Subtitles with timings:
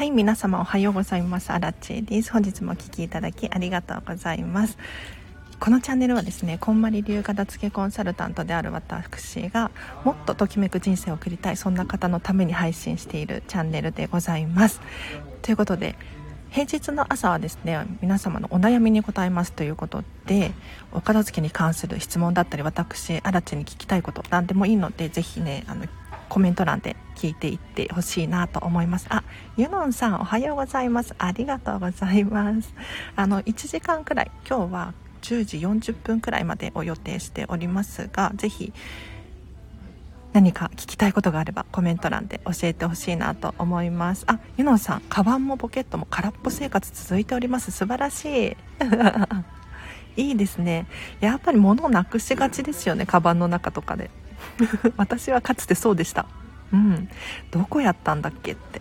[0.00, 1.52] はい皆様おはようございます。
[1.52, 2.32] アラチェです。
[2.32, 4.78] 本日もお聴きいただきありがとうございます。
[5.58, 9.70] このチャンネルはですねこんまり流片付けコンサルタントである私が
[10.02, 14.80] もっとときめく人生を送りたいそんな方のために配信しているチャンネルでございます。
[15.42, 15.96] ということで
[16.48, 20.52] 平日の朝はですね皆様のお悩みに答えますということで
[20.92, 25.84] お片付けに関する質問だったり私アラチに聞きたいこと何でもいいのでぜひねあの
[26.30, 29.06] コメント欄で聞いていってほしいなと思います。
[29.10, 29.24] あ
[29.56, 31.14] ユノンさんおはようございます。
[31.18, 32.72] ありがとうございます。
[33.16, 38.72] あの1時間くらい今日は10時40分くらいまでを予定しておりますがぜひ
[40.32, 44.24] 何か聞きたいことがあればコメント欄で教えてほしいなと思います。
[44.28, 47.72] あユノンさんカバンもポケットも空っぽ生活続いております。
[47.72, 48.56] 素晴らしい。
[50.16, 50.86] いいですね。
[51.20, 54.10] やっぱり物をなくしがちですよねカバンの中とかで。
[54.96, 56.26] 私はかつてそうでした。
[56.72, 57.08] うん。
[57.50, 58.80] どこやったんだっけって。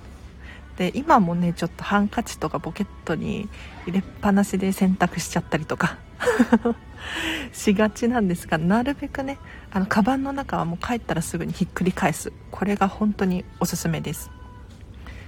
[0.78, 3.50] で今もねちょっとハンカチとかポケットに
[3.86, 5.98] 入れっぱなしで洗濯しちゃったりとか。
[7.54, 9.38] しがちなんですがなるべくね
[9.72, 12.32] あのカバンの中はもう帰ったらすぐにひっくり返す。
[12.52, 14.32] これが本当におすすめです。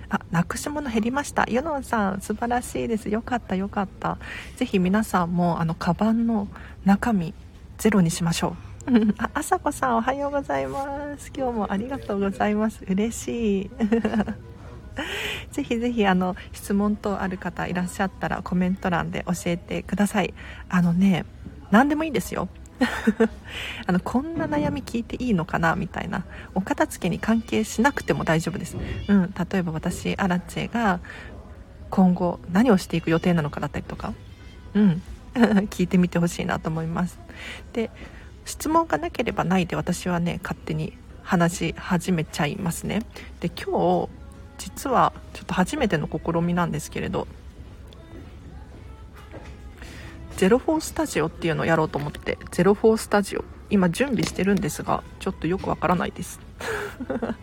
[0.09, 1.45] あなくし物減りました。
[1.49, 3.09] ユノンさん素晴らしいです。
[3.09, 4.17] よかったよかった。
[4.57, 6.47] ぜひ皆さんもあのカバンの
[6.83, 7.33] 中身
[7.77, 8.70] ゼロにしましょう。
[9.33, 11.31] あ、さこさんおはようございます。
[11.35, 12.83] 今日もありがとうございます。
[12.87, 13.71] 嬉しい。
[15.51, 20.33] ぜひぜひあの質問等ある方いらっしゃったらコメント欄で教えてください。
[20.69, 21.25] あのね、
[21.69, 22.49] 何でもいいですよ。
[23.85, 28.75] あのこんな悩み聞いていいのかなみたいなお片付けに関係しなくても大丈夫です、
[29.07, 30.99] うん、例えば私アラチェが
[31.91, 34.15] 今後何をしていく予定なのかだったりとか
[34.73, 35.01] うん
[35.69, 37.19] 聞いてみてほしいなと思います
[37.73, 37.91] で
[38.45, 40.93] 質問がなければないで私はね勝手に
[41.23, 43.03] 話し始めちゃいますね。
[43.39, 44.09] で今日
[44.57, 47.27] 実はちょっと初めての試みなんですけれど
[50.37, 56.39] ゼロフォースタジオっていうのをやろうと思ってゼロフォースタジオ今準備してるんですがちょっとよくわからないです。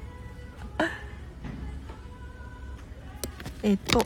[3.63, 4.05] えっと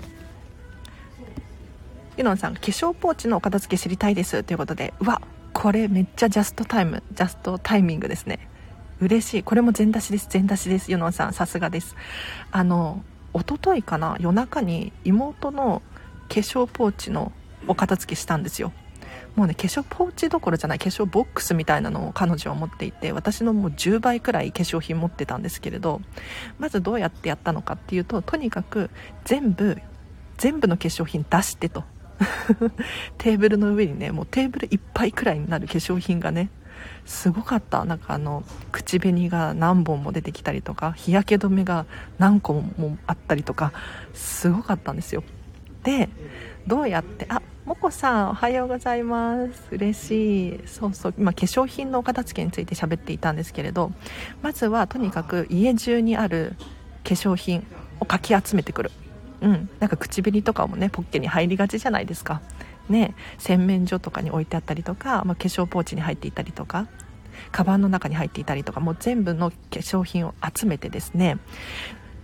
[2.17, 5.21] ユノンさん化粧ポーチのお片付け知りたいですということでうわ
[5.53, 8.49] これめっちゃジャストタイムジャストタイミングですね。
[9.01, 9.43] 嬉しい。
[9.43, 10.27] これも全出しです。
[10.31, 10.91] 全出しです。
[10.91, 11.97] ユノンさんさすがです。
[12.51, 13.03] あの
[13.35, 15.83] 一昨日かな夜中に妹の
[16.29, 17.33] 化粧ポーチの
[17.67, 18.73] お片付けしたんですよ。
[19.37, 26.03] もうね化粧ポーチどころじゃない化粧ボックスみたいなのを彼女は持っていて私のもう10倍くらい化粧品持ってたんですけれど
[26.59, 28.91] まずどうやってやったのかっていうととにかく
[29.25, 29.79] 全部
[30.37, 31.85] 全部の化粧品出してと。
[33.19, 36.51] テーブルの上にねもうテーブルいっぱいくらいになる化粧品がね
[37.05, 37.85] すごかった。
[37.85, 41.87] なんかあの口紅が何本も出てきたりとか日焼け止めが
[42.19, 43.73] 何個もあったりとか
[44.15, 45.23] すごかったんですよ。
[45.85, 46.09] で
[46.67, 49.67] どうやってあもこさんおはようございます。
[49.71, 50.61] 嬉しい。
[50.67, 53.93] そうそう今化粧品のお片付けについて喋っていたんですけれど
[54.43, 56.57] まずはとにかく家中にある
[57.05, 57.65] 化粧品
[58.01, 58.91] をかき集めてくる。
[59.43, 62.41] うん、なんか口紅とかもねポッケに入りがちじゃないですか。
[62.89, 63.15] ね。
[63.39, 66.87] 洗面所とかに置いてあったりとか、まあ、化粧ポーチに入っていたりとか
[67.51, 71.39] カバンの中に入っていたりとかもう全部の化粧品を集めてですね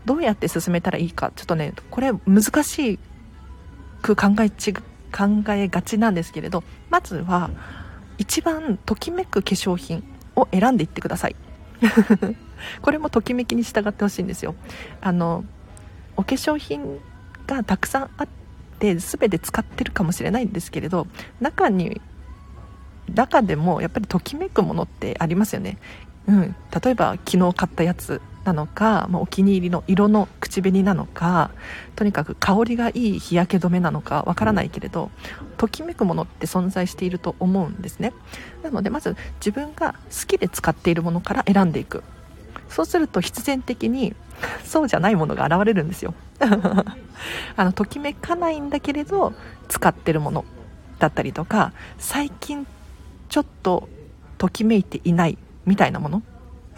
[0.05, 2.99] どうやって進めたらいいかちょっとねこれ難し
[4.03, 4.83] く考えち考
[5.51, 7.51] えがちなんですけれどまずは
[8.19, 10.05] 一番ときめく化粧品
[10.37, 11.37] を選んでいってください。
[12.83, 14.57] これもときめきに従ってほしいんですよ。
[15.01, 15.45] あの
[16.19, 17.01] お化粧品
[17.47, 18.29] がたくさんあっ
[18.79, 21.07] て全て使ってるかもしれないんですけれど
[21.41, 22.03] 中に
[23.15, 25.79] 中でもやっぱりときめくものってありますよね、
[26.27, 31.51] うん、例えば昨日買ったやつなのか、まあ、お気に入りの色の口紅なのか
[31.97, 35.11] とにかく香りがいい日焼け止めなのかわからないけれど
[35.57, 38.13] ときめくものって存在していると思うんですね。
[38.63, 42.05] なのでまず自分が好きで使っているものから選んでいく。
[42.69, 44.15] そうすると必然的に
[44.65, 46.15] そうじゃないものが現れるんですよ。
[47.57, 49.33] あのときめかないんだけれど
[49.69, 50.45] 使ってるもの
[50.99, 52.67] だったりとか最近
[53.29, 53.89] ちょっと
[54.39, 56.23] ときめいていないみたいなもの。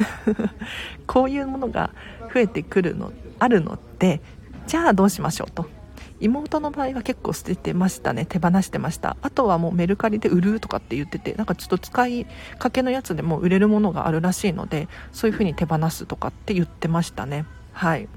[1.07, 1.91] こういうものが
[2.33, 4.23] 増えてくるのあるので
[4.67, 5.80] じゃあどうしましょうと。
[6.21, 8.27] 妹の場合は結構捨ててましたね。
[8.27, 9.17] 手放してました。
[9.23, 12.27] あとはもうメルカリで売るとかって言っててなんかちょっと使い
[12.59, 17.47] かけのやつでも売れるものがあるらしいのでそういう風に手放すとかって言ってましたね。
[17.73, 18.09] はい。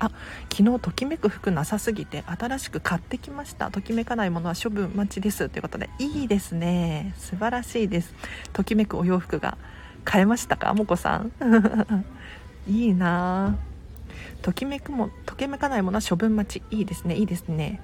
[0.00, 0.10] あ
[0.52, 3.70] 昨日ときめく服なさすぎて新しく買ってきました。
[3.70, 7.14] ときめかないものは処分待ちですということでいいですね。
[7.16, 8.14] 素晴らしいです。
[8.52, 9.56] ときめくお洋服が
[10.04, 10.74] 買えましたか？
[10.74, 11.32] もこさん。
[12.68, 13.56] いいな
[14.44, 16.62] ときめくもときめかないものは処分待ち。
[16.70, 17.16] いいですね。
[17.16, 17.80] いいですね。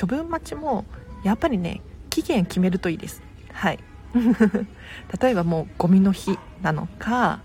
[0.00, 0.86] 処分待ちも
[1.24, 3.22] やっぱりね期限決めるといいです。
[3.52, 3.78] はい。
[5.20, 7.40] 例えばもうゴミの日なのか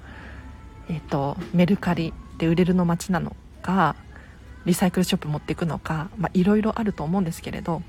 [0.87, 3.97] えっ、ー、とメルカリで売れるの待ちなのか
[4.63, 7.81] リサイクルショップ持っていくのかいろいろあると思うんですけれど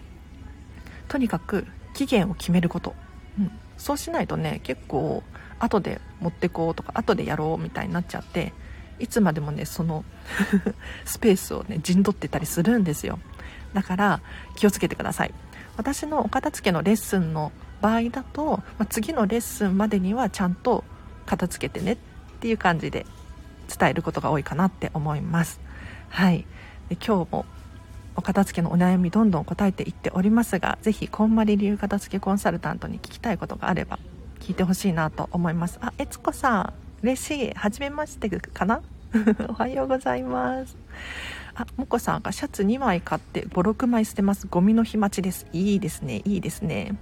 [1.06, 1.64] とにかく
[1.94, 2.94] 期限を決めること、
[3.38, 5.22] うん、そうしないとね結構
[5.58, 8.52] 後で持ってこうとか後でやろうみたいになっちゃって
[8.98, 10.04] いつまでもねその
[11.04, 13.18] スペースをね陣取ってたりするんですよ。
[13.74, 14.20] だから
[14.54, 15.34] 気をつけてください。
[15.76, 17.52] 私のお片付けのレッスンの
[17.82, 20.84] 場合だと、まあ、次のレッスンまでにはちゃんと
[21.26, 21.96] 片付けてねっ
[22.40, 23.04] ていう感じで
[23.78, 25.60] 伝えることが多いかなって思います。
[26.08, 26.46] はい。
[26.88, 27.46] で今日も
[28.14, 33.98] お片付けのお悩みどんどん答えていっておりますが是非こんまり流片付けコンサルタントに聞きたいことがあれば
[34.40, 35.78] 聞いてほしいなと思います。
[35.82, 36.85] あえつこさん。
[37.02, 37.54] 嬉しい。
[37.54, 38.82] 初めましてかな？
[39.48, 40.76] おはようございます。
[41.54, 44.46] あもこさんがシャツ2枚買って56枚捨てます。
[44.46, 45.46] ゴミの日待ちです。
[45.52, 46.22] いいですね。
[46.24, 46.96] いいですね。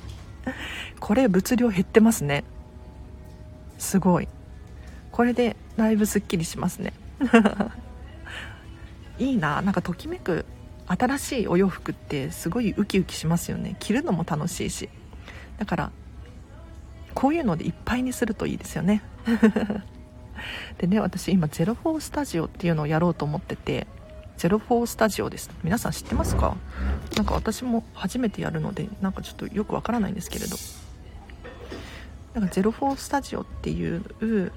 [0.98, 2.44] これ物量減ってますね。
[3.78, 4.28] すごい。
[5.12, 6.92] これでだいぶすっきりしますね。
[9.18, 9.60] いいな。
[9.60, 10.46] なんかときめく
[10.86, 13.76] 新しいお洋服ってすごいウキウキしますよね。
[13.78, 14.88] 着るのも楽しいし。
[15.58, 15.92] だから
[17.20, 19.02] こういうのでいっぱいにするといいですよね。
[20.78, 23.86] でね私今04スタジオっていうのをやろうと思ってて
[24.38, 25.50] 04スタジオです。
[25.62, 26.56] 皆さん知ってますか？
[27.18, 30.56] なんか私も初めてやるのでなんかちょっとよくわからないんですけれど。
[32.32, 34.52] なんか04スタジオっていう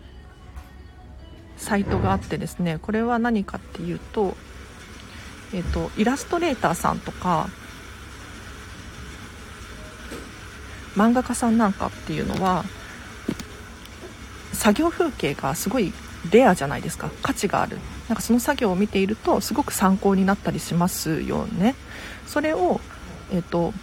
[1.58, 4.38] サイトがあってですねこれは何かっていうと,、
[5.54, 7.50] えーと、イラストレーターさんとか
[10.96, 12.64] 漫画家さんなんかっていうのは
[14.52, 15.92] 作業風景がすごい
[16.32, 17.10] レアじゃないですか。
[17.22, 17.78] 価値がある。
[18.08, 21.76] なんかその作業を見ているとすごく参考になったりしますよね。
[22.28, 22.80] それを、
[23.32, 23.74] えーと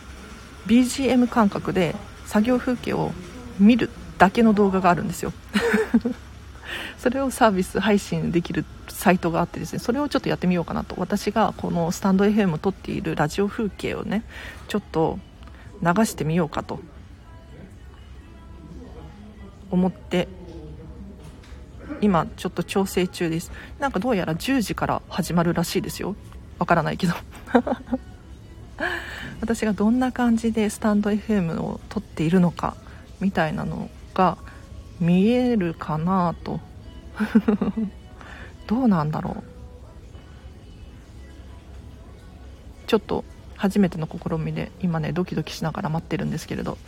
[0.66, 1.94] BGM 感覚で
[2.26, 3.12] 作業風景を
[3.58, 5.32] 見るだけの動画があるんですよ。
[6.98, 10.94] それをサービス配信できるサイトがあってですねそれをちょっとやってみようかなと。
[10.98, 14.22] 私がこのスタンド FM を撮っているラジオ風景をね
[14.68, 15.18] ちょっと
[15.82, 16.80] 流してみようかと。
[19.70, 20.28] 思って
[22.00, 23.52] 今ちょっと調整中です。
[23.78, 26.16] なんかどうやら10時から始まるらしいですよ。
[26.58, 27.14] わからないけど。
[29.40, 32.76] 私がどんな感じでスタンド FM を撮っているのか
[33.20, 34.38] みたいなのが
[34.98, 36.60] 見えるかなと。
[38.66, 39.42] どうなんだろう。
[42.86, 43.24] ちょっと
[43.56, 46.78] 初めての試みで今ねドキドキしながら待ってるんですけれど。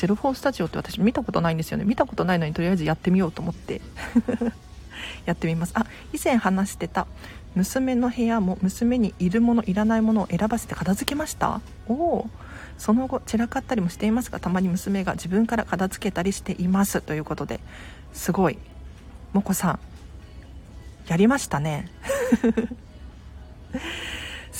[0.00, 1.84] ゼロフォースタジオって私見たことないんですよね。
[1.84, 3.82] 見たことないのにとりあえずやってみようと思って。
[5.26, 5.72] やってみます。
[5.74, 7.06] あ以前話してた
[7.54, 11.60] 娘の部屋も娘にいるものいらないものを選ばせて片付けました？
[11.86, 12.30] おお
[12.78, 17.02] その後散らかったりもしていますがたまに娘が自分から片付けたりしています。
[17.02, 17.60] ということで
[18.14, 18.56] すごい。
[19.34, 19.78] もこさん
[21.08, 21.90] やりましたね。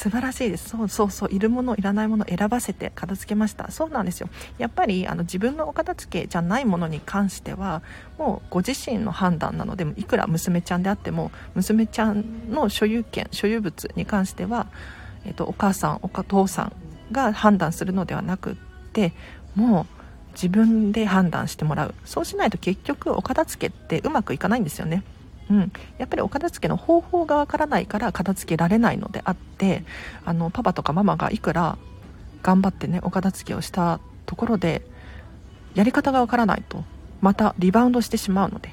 [0.00, 0.70] 素晴らしいです。
[0.70, 3.70] そうそうそういるものいらないもの選ばせて片付けました。
[3.70, 4.30] そうなんですよ。
[4.56, 7.82] やっぱりあの自分のお片付けじゃないものに関しては
[8.16, 14.68] もうご自身の判断なのでいくら娘ちゃんであっても娘ちゃんの所有権所有物に関しては、
[15.26, 16.72] えっと、お母さんお父さん
[17.12, 18.54] が判断するのではなくっ
[18.94, 19.12] て
[19.54, 21.94] もう自分で判断してもらう。
[22.06, 25.02] そうしないと結局お片付けってうまくいかないんですよね。
[25.50, 29.84] うん、やっぱりお片付けの方法がわからないから片付けられないのであって
[30.24, 31.76] あのパパとかママがいくら
[32.42, 34.82] 頑張ってねお片付けをしたところで
[35.74, 36.84] やり方がわからないと
[37.20, 38.70] またリバウンドしてしまうので、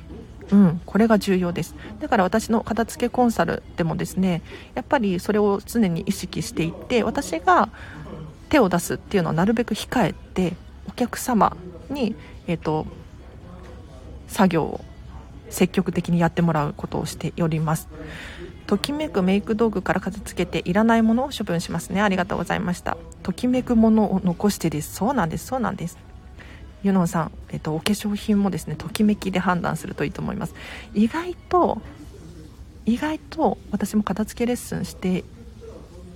[0.52, 1.76] うん、これが重要です。
[2.00, 4.42] だから私の片付けコンサルでもですね
[4.76, 7.70] やっぱりそれを常に意識していって私が
[8.50, 10.54] 手を出すっていうのはなるべく控えて
[10.88, 11.58] お客様
[11.90, 12.16] に、
[12.48, 12.88] えーと、
[14.28, 14.86] 作業を
[15.50, 17.88] 積極的にやってもらうことをしております。
[18.68, 22.02] ときめくメイク道具から片付けていらないものを処分しますね。
[22.02, 22.98] ありがとうございました。
[23.24, 24.96] ときめくものを残してです。
[24.96, 25.48] そうなんです。
[25.48, 25.98] そうなんです。
[26.84, 30.54] ユノンさん、えっと、お化粧品もですねときめきで判断するといいと思います。
[30.94, 31.82] 意外と
[32.86, 35.24] 意外と私も片付けレッスンして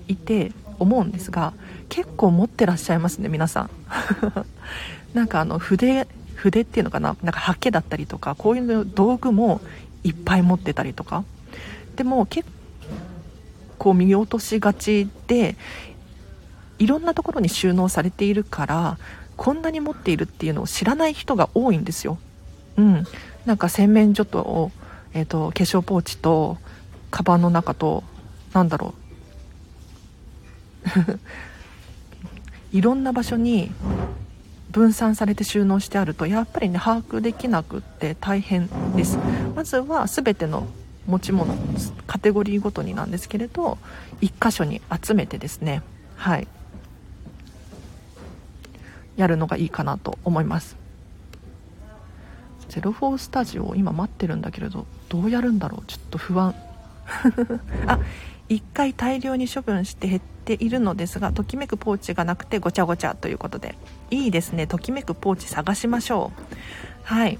[0.07, 1.53] いて思うんですが
[1.89, 3.69] 結構持ってらっしゃいますね皆さん。
[5.13, 6.07] なんかあの筆
[6.41, 7.15] 筆っていうのかな？
[7.21, 9.61] なんかハケだったりとかこういう道具も
[10.03, 11.23] いっぱい持ってたりとか。
[11.95, 12.49] でも結
[13.77, 15.55] 構見落としがちで
[16.79, 18.97] いろんなところに収納されているから
[19.35, 22.17] こんなに持っているっていうのを知らない人が多いんですよ。
[22.77, 23.05] うん、
[23.45, 24.71] なんか洗面所と
[25.13, 26.57] えーと、化粧ポーチと
[27.09, 28.03] カバンの中と
[28.53, 28.93] なんだろ
[30.85, 31.17] う。
[32.77, 33.71] いろんな場所に
[34.71, 39.17] 分散されて収納してあるとやっぱりね把握できなくって大変です。
[39.55, 40.67] まずは全ての
[41.07, 41.55] 持ち物
[42.07, 43.77] カテゴリーごとになんですけれど
[44.21, 45.81] 1箇所に集めてですね
[46.15, 46.47] はい。
[49.17, 50.77] やるのがいいかなと思います。
[52.69, 55.85] 04スタジオ今待ってるんだけれどどうやるんだろう？
[55.85, 56.55] ちょっと不安。
[57.87, 57.99] あ
[58.47, 60.19] 1回大量に処分して減
[60.55, 63.75] っているのですがときめくポーチがなくてごちゃごちゃということで
[64.09, 64.67] いいですね。
[64.67, 66.41] ときめくポーチ探しましょう。
[67.03, 67.39] はい。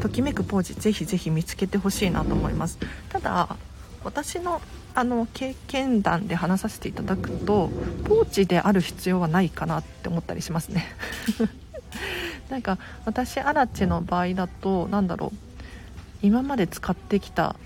[0.00, 2.78] ときめくポーチぜひぜひ見つけてほしいなと思います。
[3.08, 3.56] ただ
[4.04, 4.60] 私の
[4.94, 7.70] あの経験談で話させていただくと
[8.04, 10.86] ポーチである必要はないかなって思ったりしますね。
[12.50, 15.38] なんか私アラチの場合だと何だろう。
[16.20, 17.56] 今まで使ってきた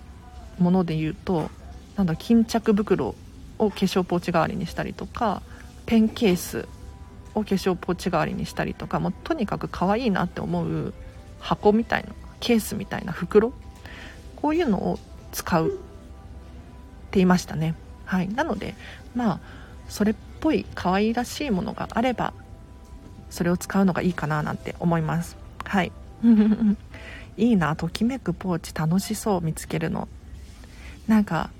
[0.58, 1.50] もので言うと
[1.96, 3.14] なんだ巾着袋
[3.64, 5.42] を化粧ポーチ代わりにしたりとか
[5.86, 6.68] ペンケース
[7.34, 10.92] を化粧ポーチ代わりにしたりとかもうとにかく可愛いなって思う
[11.40, 13.52] 箱みたいなケースみたいな袋
[14.36, 14.98] こういうのを
[15.32, 15.78] 使うって
[17.12, 17.74] 言いましたね。
[18.04, 18.28] はい。
[18.28, 18.74] なので
[19.14, 19.40] まあ
[19.88, 22.32] それっぽい可愛らしいものがあれば
[23.30, 25.36] それを使うのがいいかななんて思います。
[25.64, 25.92] はい。
[27.38, 30.08] いいなときめくポーチ楽しそう見つけるの。
[31.06, 31.50] なんか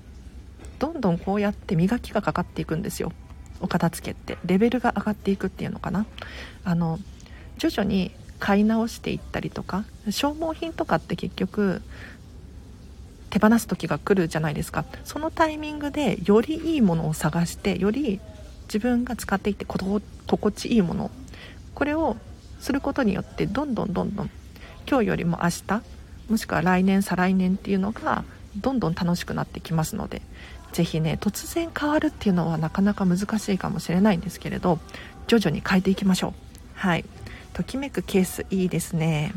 [0.79, 3.11] どんどんこうやって磨きがかかっていくんですよ。
[3.61, 4.37] お片付けって。
[4.45, 6.05] レベルが上がっていくっていうのかな。
[6.63, 6.99] あの
[7.57, 11.81] 徐々に買い直していったりとか消耗品とかって結局
[13.29, 14.85] 手放す時が来るじゃないですか。
[15.05, 18.19] そのタイミングでよりいいものを探してより
[18.67, 20.01] 自分が使っていって心
[20.51, 21.11] 地いいもの
[21.73, 22.17] これを
[22.59, 24.29] することによってどんどんどんどん
[24.89, 25.81] 今日よりも明日
[26.29, 28.23] もしくは来年再来年っていうのが
[28.55, 30.21] どんどん楽しくなってきますので
[30.73, 34.79] 是非ね突然変わるっていうのはなかなか難しいかもしれないんですけれど
[35.27, 36.33] 徐々に変えていきましょう。
[36.73, 37.05] はい。
[37.53, 39.33] ときめくケースいいですね。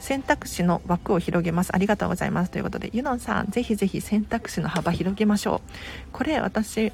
[0.00, 1.74] 選択肢の枠を広げます。
[1.74, 2.50] ありがとうございます。
[2.50, 6.12] ということでユノンさんぜひぜひ選択肢の幅広げましょう。
[6.12, 6.92] これ私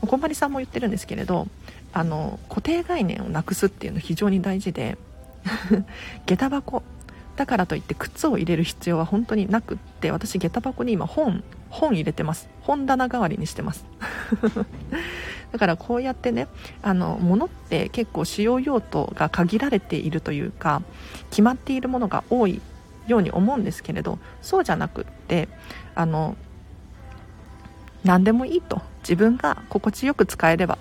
[0.00, 1.48] こんまりさんも言ってるんですけれど
[1.92, 4.96] あの固定概念をなくすっていうの非常に大事で
[6.26, 6.82] 下駄箱。
[7.36, 11.44] だからといって靴を入れる必要は本当になくって私下駄箱に今本
[11.76, 12.48] 本入れてます。
[12.62, 13.84] 本棚代わりにしてます。
[15.52, 16.48] だからこうやってね
[16.82, 20.82] あの物って結構使用用途が限られているというか
[21.30, 22.60] 決まっているものが多い
[23.06, 25.48] ように思うんですけれどそうじゃなくって
[25.94, 26.36] あの
[28.04, 28.82] 何でもいいと。
[29.06, 30.78] 自分が心地よく使えれば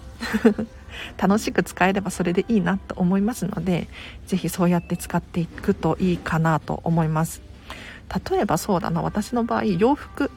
[1.21, 3.87] 楽しく使えればそれでいいなと思いますので
[4.25, 7.43] 是非そうやって使っていくといいかなと思います。
[8.29, 10.31] 例えばそうだな私の場合洋服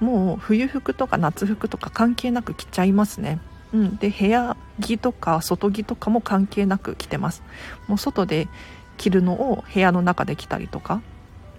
[0.00, 3.38] もう冬服とか夏服とか関係なく着ちゃいますね。
[3.72, 7.42] うん、で部屋着とか外着とかも関係なく着てます。
[7.86, 8.48] もう外で
[8.96, 11.02] 着るのを部屋の中で着たりとか。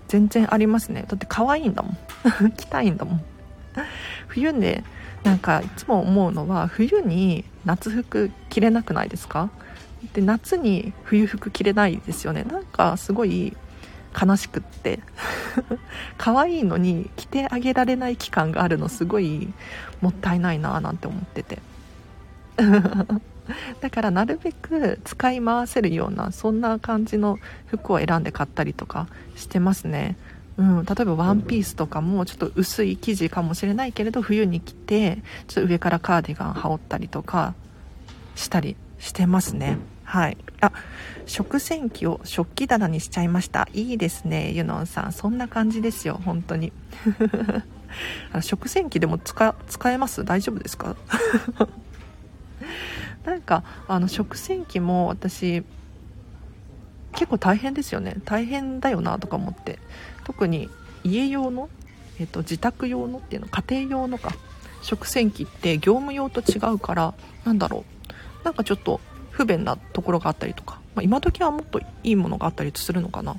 [0.07, 1.05] 全然ありますね。
[1.07, 1.97] だって可愛いんだもん。
[2.57, 3.21] 着たいんだもん。
[4.27, 4.83] 冬で
[5.23, 9.49] なんかいつも思うのは冬に夏服着れなくないですか？
[10.13, 12.43] で夏に冬服着れないですよね。
[12.43, 13.55] なんかすごい
[14.19, 14.99] 悲しくって。
[16.17, 19.53] 可愛いのに着てあげられない期間があるのすごい
[20.01, 21.59] もったいないななんて思ってて。
[23.81, 30.15] だからなるべく使い回せるようなそんな感じの服を選んで買ったりとかしてますね。
[30.57, 37.55] うん、例えばワンピースとかもちょっと薄い生地かもしれないけれど冬に着てちょっと上からカーディガン羽織ったりとか
[38.35, 39.77] したりしてますね。
[40.11, 40.37] はい。
[40.59, 40.73] あ
[41.25, 43.69] 食洗機を食器棚にしちゃいました。
[43.73, 45.13] いいですねユノンさん。
[45.13, 46.73] そんな感じですよ本当に。
[48.33, 50.25] あ食洗機でも使使えます？
[50.25, 50.97] 大丈夫ですか？
[53.23, 55.63] なんかあの食洗機も私
[57.13, 58.17] 結構大変ですよね。
[58.25, 59.79] 大変だよなとか思って。
[60.25, 60.69] 特に
[61.05, 61.69] 家用の、
[62.19, 64.33] えっと、自宅用のっていうの家庭用のか。
[64.81, 67.13] 食洗機って業務用と違うから
[67.45, 67.85] なんだろ
[68.41, 68.43] う。
[68.43, 68.99] なんかちょっと
[69.41, 73.37] 不便なところがあったりとか、まあ、今時はもっといいものがあったりするのかな。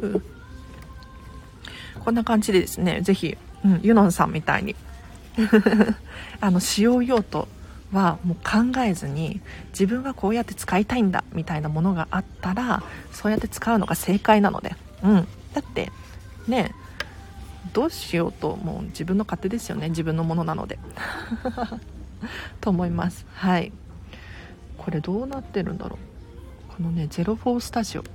[0.00, 0.22] うん。
[2.04, 4.76] こんな感じでですね是非、うん、ユノンさんみたいに。
[6.40, 7.48] あの使用用途
[7.92, 9.40] はもう考えずに
[9.70, 15.90] 自分はこうやって使いたいんだみたいなものがあったらそうやって使うのが正解なので、うん、だって
[16.48, 16.74] ね
[17.72, 20.78] どうしようともう自分の勝手ですよね自分のものなので。
[22.60, 23.26] と思います。
[23.34, 23.72] はい。
[24.76, 25.98] これどうなってるんだろ
[26.70, 26.76] う。
[26.76, 28.02] このね04スタジオ。
[28.02, 28.06] ち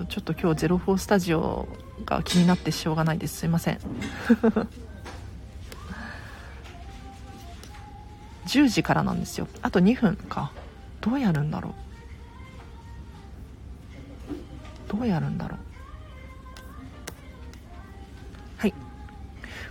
[0.00, 1.68] ょちょっと今日04スタジオ
[2.04, 3.38] が気になってしょうがないです。
[3.38, 3.78] すいません。
[8.46, 9.48] 10時からなんですよ。
[9.62, 10.52] あと2分か。
[11.00, 11.74] どうやるんだろう。
[14.88, 15.58] どうやるんだろう。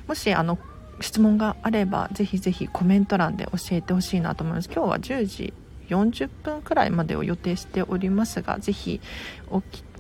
[0.08, 0.58] もしあの
[1.02, 4.70] 質問があればぜひぜひコメント欄で教えてほしいなと思います。
[4.74, 5.54] 今日は10時
[5.90, 9.02] 40分くらいまでを予定しておりますがぜひ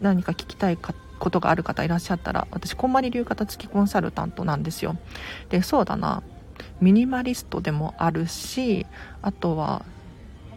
[0.01, 0.93] 何か聞きたいこ
[1.29, 4.97] とがある方いらっしゃったら私こんまり流型付きコンサルタントなんですよ。
[5.49, 6.23] でそうだな。
[6.79, 8.85] ミニマリストでもあるし
[9.21, 9.83] あとは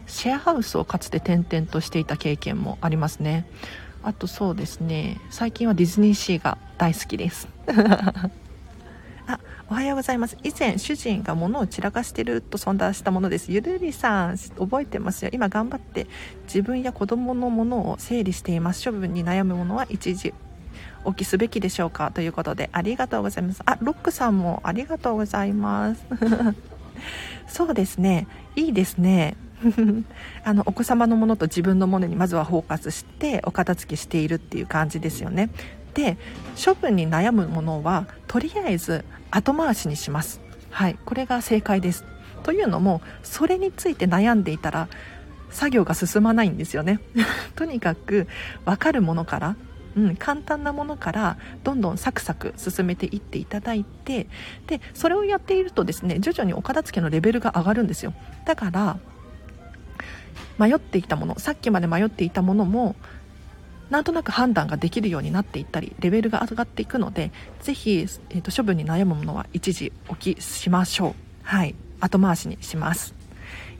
[0.07, 3.45] シェアハウスをかつて転々としていた経験もありますね。
[4.01, 5.19] あとそうですね。
[5.29, 7.47] 最近はディズニーシーが大好きです。
[9.71, 10.35] おはようございます。
[10.43, 13.51] 以前主人が物を散らかしてると相談したものです。
[13.51, 15.29] ゆるりさん覚えてますよ。
[15.31, 16.07] 今頑張って
[16.45, 18.83] 自分や子供のものを整理しています。
[18.83, 20.33] 処分に悩むものは一時
[21.05, 22.09] おきすべきでしょうか？
[22.09, 23.61] ということでありがとうございます。
[23.63, 26.03] あロックさんもありがとうございます。
[27.47, 28.25] そうですね。
[28.55, 29.37] いいですね。
[30.43, 35.51] あのお子様のものと自分のものにまずはフォーカスしてお片付けしているっていう感じですよね。
[35.93, 36.17] で
[36.63, 40.41] 処分に悩むものはとりあえず後回しにします。
[40.69, 40.97] はい。
[41.05, 42.05] これが正解です。
[42.43, 44.87] というのもそれについて悩んでいたら
[45.49, 46.99] 作業が進まないんですよね。
[47.55, 48.27] とにかく
[48.65, 49.55] 分かるものから
[49.95, 54.27] うん、簡単なものからどんどんサクサク進めていっていただいて
[54.67, 58.13] でそれをやっているとですね徐々にお片付けのレベルが上がるんですよ。
[58.45, 58.99] だから
[60.57, 62.95] 迷っていたものさっきまで迷っていたものも
[63.89, 67.31] なんとなく判断ができるようになっていったりレベルが上がっていくので
[67.61, 71.13] ぜひ、えーと、処分に悩むものは一時置きしましょう。
[71.43, 71.75] はい。
[71.99, 73.13] 後回しにします。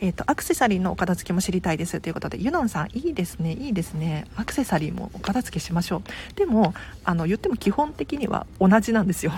[0.01, 3.53] えーと、アクセサリーのお片付けも知りたいですということでユノンさんいいですね。
[3.53, 4.25] いいですね。
[4.35, 6.01] アクセサリーもお片付けしましょう。
[6.35, 9.33] でもあの言っても基本的には同じなんですよ。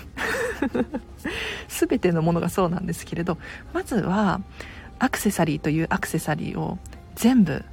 [1.68, 3.40] 全てのものがそうなんですけれど
[3.74, 4.42] まずは
[5.00, 6.78] アクセサリーというアクセサリーを
[7.16, 7.64] 全部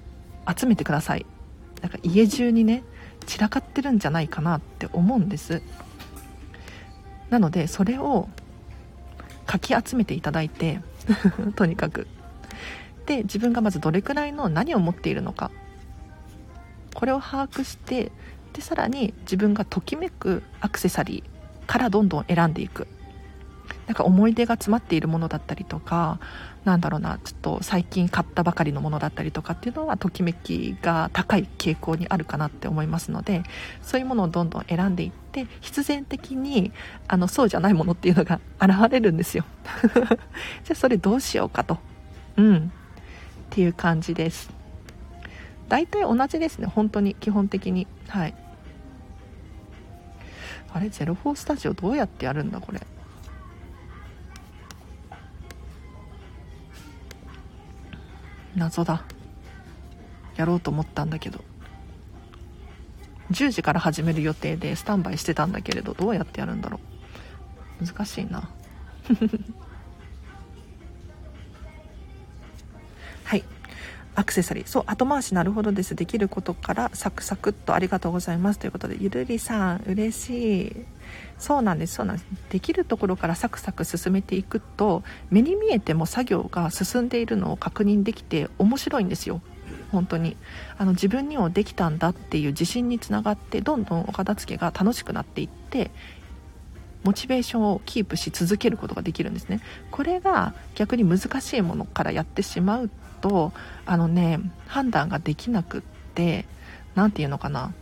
[0.56, 1.26] 集めてください。
[1.82, 2.82] なんか家中にね
[3.26, 5.62] 散らかってるんじゃないかなって思うんです。
[7.30, 8.28] なのでそれを
[9.46, 10.80] かき集めていただいて
[11.56, 12.06] とにかく。
[13.06, 15.50] で自分がまずどれくらいの何を持っているのか。
[16.94, 18.10] これを把握して
[18.52, 22.88] でさらに自分がときめくアクセサリーからどんどん選んでいく。
[23.88, 26.20] なんか思い出が詰まっているものだったりとか
[26.64, 33.42] なんだろうなちょっと最近買ったばかりのものだったりとかっていうのはときめきが高い傾向にあるかなって思いますので
[33.80, 36.70] そういうものをどんどん選んでいって必然的に
[37.08, 39.44] あのそうじゃないものっていうのが現れるんですよ。
[39.82, 41.78] じゃあそれどうしようかと。
[42.36, 42.56] うん。
[42.56, 42.60] っ
[43.48, 44.50] ていう感じです。
[45.70, 46.66] 大体同じですね。
[46.66, 47.86] 本当に基本的に。
[48.08, 48.34] はい。
[50.74, 52.80] あれ04スタジオどうやってやるんだこれ。
[58.54, 59.04] 謎だ。
[60.36, 61.44] やろうと思ったんだけど。
[63.30, 66.80] 10時から始める予定でスタンバイしてたんだけれどどうやってやるんだろ
[67.80, 67.84] う。
[67.84, 68.48] 難しいな。
[73.24, 73.44] はい。
[74.14, 74.66] アクセサリー。
[74.66, 75.94] そう後回しなるほどです。
[75.94, 78.58] できることからサクサクっとありがとうございます。
[78.58, 80.97] ということでゆるりさん嬉しい。
[81.38, 82.26] そうなんですそうなんです。
[82.50, 89.40] できるところからサクサク進めていくと目に見えても作業が進んでいるのを確認できて面白いんですよ。
[89.92, 90.36] 本当に。
[90.76, 95.90] あの自分にもできたんだっていう自信につながってどんどんお片付けが楽しくなっていって
[97.04, 99.60] モチベーションをキープし続けることができるんですね。
[99.90, 102.90] これが逆に難しいものからやってしまう
[103.20, 103.52] と
[103.86, 105.80] あのね判断ができなくっ
[106.14, 106.44] て
[106.94, 107.72] 何て言うのかな。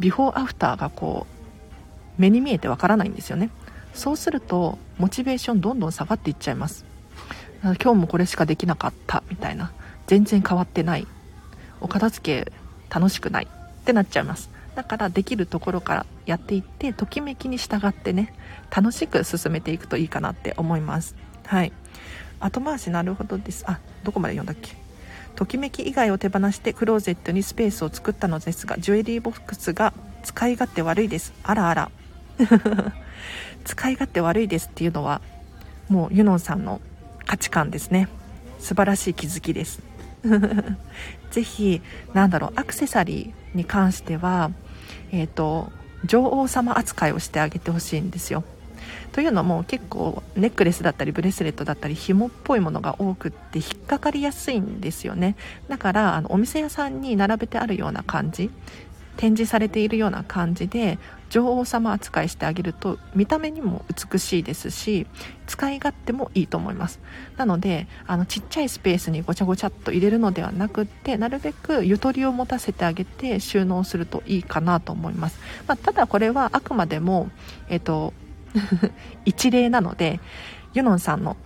[0.00, 1.33] ビフォーアフターがこう
[2.18, 3.50] 目に見えてわからないんですよね。
[3.94, 6.84] そうするとモチベーションどんどん下がっていっちゃいます。
[7.62, 9.72] 今日もこれしかできなかったみたいな。
[10.06, 11.06] 全然変わってない。
[11.80, 12.52] お片付け
[12.90, 13.48] 楽しくない。
[13.48, 14.50] ってなっちゃいます。
[14.74, 18.34] だからできるところからやっていってときめきに従ってね
[18.74, 21.14] 楽しく進めていくといいかなって思います。
[21.46, 21.72] はい。
[22.40, 23.64] 後回しなるほどです。
[23.66, 24.76] あどこまで読んだっけ？
[25.36, 31.32] ときめき以外を手放してクローゼットにスペースを作ったのですがジュエリーボックスが使い勝手悪いです。
[31.42, 31.90] あらあら。
[33.64, 35.20] 使い勝手悪いですっていうのは
[35.88, 36.80] もうユノンさんの
[37.26, 38.08] 価値観ですね。
[38.58, 39.82] 素晴らしい気づきです。
[41.30, 41.82] ぜひ
[42.14, 44.50] なんだろうアクセサリーに関しては
[45.12, 45.70] えっ、ー、と
[46.04, 48.44] 女王様扱いをしてあげてほしいんですよ。
[49.12, 55.36] というのも結構ネックレスだったりブレスレットだったり紐っぽいものが多くって引っかかりやすいんですよね。
[55.68, 58.50] だからあのお店屋さんに並べてあるような感じ
[59.16, 60.98] 展示されているような感じで
[61.34, 65.08] 女王様扱いしてあげると見た目にも美しいですし
[65.48, 67.00] 使い勝手もいいと思います。
[67.36, 77.28] なのであのちっちゃいスペースにごちゃごちゃっと入れるのではなくってなるべくゆとりを持たせてあげて収納するといいかなと思います、まあ、ただこれはあくまでも、
[77.68, 78.14] えっと
[79.26, 80.20] 一例なので
[80.72, 81.36] ユノンさんの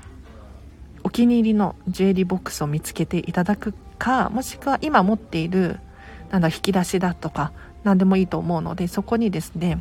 [1.03, 5.81] お気に入りのジュエリーボックスを見つけていただくかもしくは今持っている
[6.31, 7.53] なんだ引き出しだとか
[7.85, 9.81] 何でもいいと思うのでそこにですね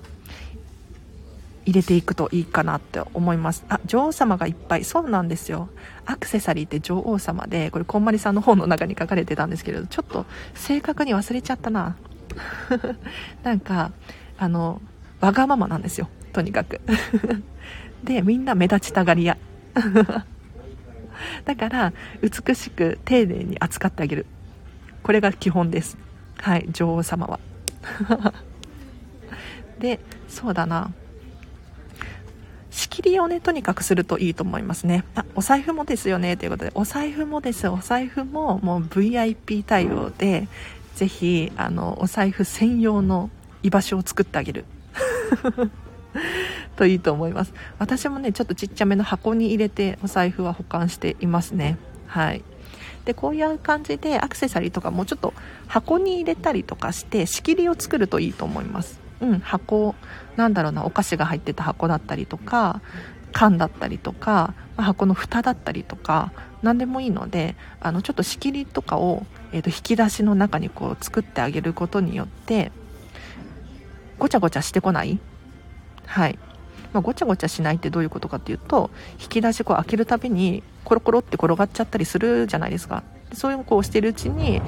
[1.67, 3.65] 入れていくといいかなって思います。
[3.67, 4.85] あ女王様がいっぱい。
[4.85, 5.67] そうなんですよ。
[6.05, 11.97] アクセサリーって女王様でこれこんまりさんの本の中に書かれてたんですけれどちょっと正確に忘れちゃったな。
[13.43, 13.91] なんか
[14.37, 14.81] あの
[15.19, 16.07] わがままなんですよ。
[16.31, 16.79] とにかく。
[18.01, 19.37] でみんな目立ちたがり屋。
[21.43, 24.25] だから美しく丁寧に扱ってあげる。
[25.03, 25.97] これが基本です。
[26.37, 27.41] はい女王様は。
[29.79, 30.91] でそうだな。
[32.77, 35.03] 仕切りをねとにかくするといいと思いますね。
[35.15, 36.37] あお財布もですよね。
[36.37, 37.67] ということでお財布もです。
[37.67, 40.47] お財布ももう VIP 対応で
[40.95, 43.31] ぜひあのお財布専用の
[43.63, 44.65] 居場所を作ってあげる。
[46.77, 47.53] といいと思います。
[47.79, 51.77] 私もねちょっとちっちゃめの箱に入れてお財布は保管していますね。
[52.05, 52.43] はい。
[53.07, 55.33] でこういう感じでアクセサリーとかもうちょっと
[55.67, 58.99] 箱に入れたりとかして仕切りを作るといいと思います。
[59.21, 59.95] うん箱
[60.35, 62.81] なんだろうなお菓子が入ってた箱だったりとか
[63.31, 66.31] 缶だったりとか、箱の蓋だったりとか
[66.63, 72.71] 何でもいいのであのちょっと仕切りとかを、えー、と引き出しの中にこう作ってあげることによって
[74.19, 75.19] ごちゃごちゃしてこない？
[76.05, 76.39] はい、
[76.93, 78.89] まあ、ごちゃごちゃしないってどういうことかっていうと
[79.21, 83.03] 引き出しこう開けるたびにコロコロって転がっちゃったりするじゃないですか。
[83.33, 84.61] そういうのこうしてるうちに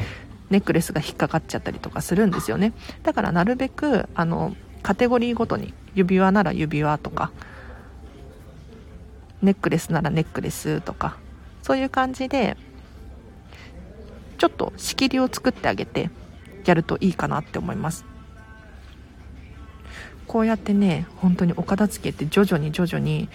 [0.50, 2.74] ネックレスが引っかかっちゃったりとかするんですよね。
[3.04, 7.32] だからなるべくあのカテゴリーごとに指輪なら指輪とか
[9.42, 11.18] ネックレスならネックレスとか
[11.62, 12.58] そういう感じで
[14.38, 16.10] ちょっと仕切りを作ってあげて
[16.66, 18.06] やるといいかなって思います。
[20.30, 23.30] こうやってね本当にお片付けって徐々に徐々に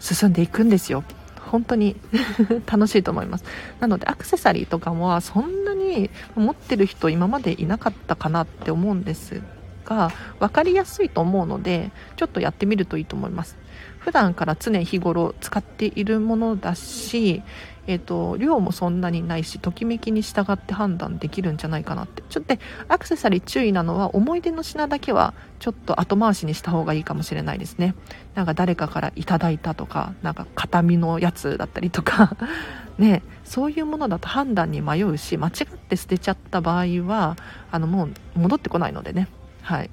[0.00, 1.04] 進んでいくんですよ。
[1.38, 1.94] 本当に
[2.66, 3.44] 楽しいと思います。
[3.78, 9.40] なのでアクセサリーとかはそんなに持ってる人今までいなかったかなって思うんです
[9.84, 13.56] が分かりやすいと思うのでちょっとやってみるといいと思います。
[14.00, 17.42] 普段から常日頃使っているものだし
[17.86, 22.22] えーと、量もそんなにないしときめきに従って判断できるんじゃないかなって。
[22.28, 22.54] ちょっと
[22.88, 27.94] アクセサリー注意なのは思い出の品だけはちょっと後回しにした方がいいかもしれないですね。
[28.34, 32.36] なんか誰かからいただいたとかなんか形見のやつだったりとか。
[32.98, 37.36] ねそういうものだと判断に迷うし間違って捨てちゃった場合は
[37.70, 39.28] あのもう戻ってこないのでね。
[39.62, 39.90] はい。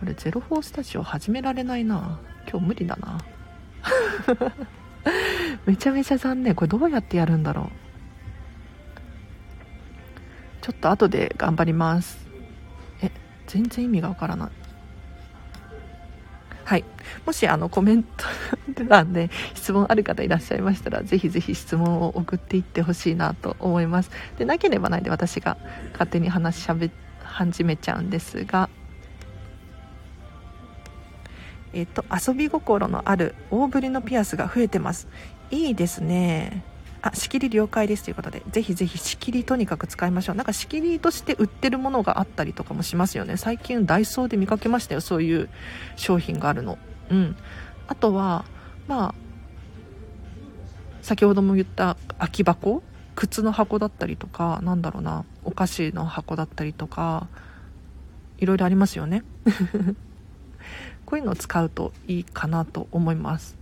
[0.00, 2.18] これ04スタジオ始められないな。
[2.48, 3.18] 今日無理だな。
[5.66, 6.54] めちゃめちゃ残念。
[6.54, 7.88] これどうやってやるんだろう。
[10.62, 12.26] ちょっと後で頑張ります。
[13.02, 13.10] え
[13.46, 14.50] 全然意味がわからない。
[16.64, 16.84] はい。
[17.24, 18.24] もしあのコメント
[18.86, 24.10] 欄で 質問ある方いらっしゃいましたらぜひぜひ質問を送っていってほしいなと思います。
[24.36, 25.56] でなければないで私が
[25.92, 26.90] 勝手に話しゃべ
[27.24, 28.68] 始めちゃうんですが
[31.72, 35.08] えっと、遊び心のある大ぶりのピアスが増えてます。
[35.50, 36.64] いいですね。
[37.00, 38.02] あ仕切り了解です。
[38.02, 40.36] ということでぜひぜひ仕切りとにかく使いましょう。
[40.36, 43.36] なんか仕切りとして売ってるものがあったりとかもしますよね。
[43.36, 45.00] 最近ダイソーで見かけましたよ。
[45.00, 45.48] そういう
[45.94, 46.76] 商品があるの。
[47.10, 47.36] うん。
[47.86, 48.44] あとは
[48.88, 49.14] まあ
[51.02, 52.82] 先ほども言った空き箱？
[53.14, 55.24] 靴の箱だったりとかなんだろうな。
[55.44, 57.28] お菓子の箱だったりとか
[58.38, 59.22] いろいろありますよね。
[61.08, 63.56] こういうのを使うといいかなと思います。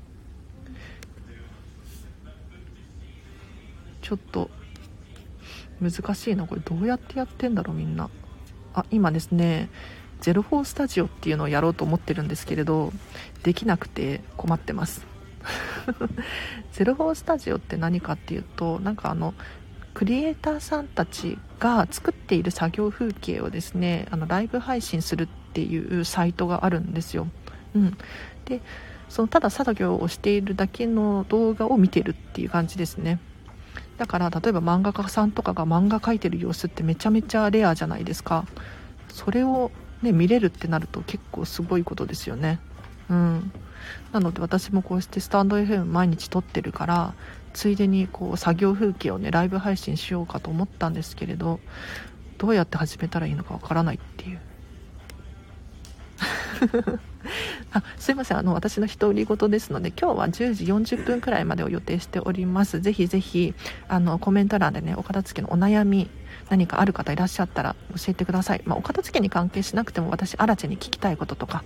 [4.03, 4.51] ちょっと
[5.81, 6.45] 難しいな。
[6.49, 8.11] これどうやってやってんだろうみんな。
[8.75, 9.69] あ今ですね
[10.23, 12.93] 04スタジオっていうのをやろうと思ってるんですけれど
[13.45, 15.07] できなくて困ってます。
[16.75, 19.35] 04スタジオって何かっていうとなんかあの
[19.95, 27.29] クリエイターさんたちが作っている作業風景をですねあのライブ配信するっていうサイトがあるんですよ、
[27.75, 27.97] うん、
[28.45, 28.61] で
[29.09, 33.21] そのただ作業をしているだけの動画を見てるっていう感じですね。
[33.97, 38.45] だから例えば漫画家さんとかが漫画描いてる様子ってめちゃめちゃレアじゃないですか。
[39.09, 39.71] それを
[40.03, 42.59] ね見れるってなると結構すごいことですよね。
[43.09, 43.53] うん。
[44.13, 47.15] なので私もこうしてスタンド FM 毎日撮ってるから
[47.55, 51.61] ついでにこう作業風景をねライブ配信しようかと思ったんですけれど
[52.37, 54.41] どうやって始めたらいいのかわからないっていう。
[57.73, 58.39] あすいません。
[58.39, 60.65] あの私の独り言ですので今日は10時
[60.97, 62.81] 40分くらいまでを予定しております。
[62.81, 63.55] ぜひぜひ
[63.89, 66.09] あのコメント欄でねお片付けのお悩み
[66.49, 71.65] 何かある方いらっしゃったら教えてください、まあ、お片付けに関係しなくても私アラチェに聞きたいこととか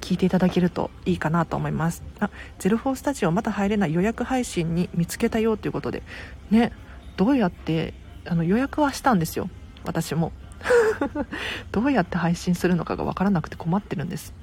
[0.00, 2.02] 聞いていただけるといいかなと思います。
[2.20, 6.02] あゼロフォースタジオまだ入れない予約配信に見つけたよということで
[6.50, 6.72] ね
[7.16, 7.94] どうやって
[8.26, 9.50] あの予約はしたんですよ。
[9.84, 10.32] 私も。
[11.72, 14.34] どうやって配信するのかが分からなくて困ってるんです。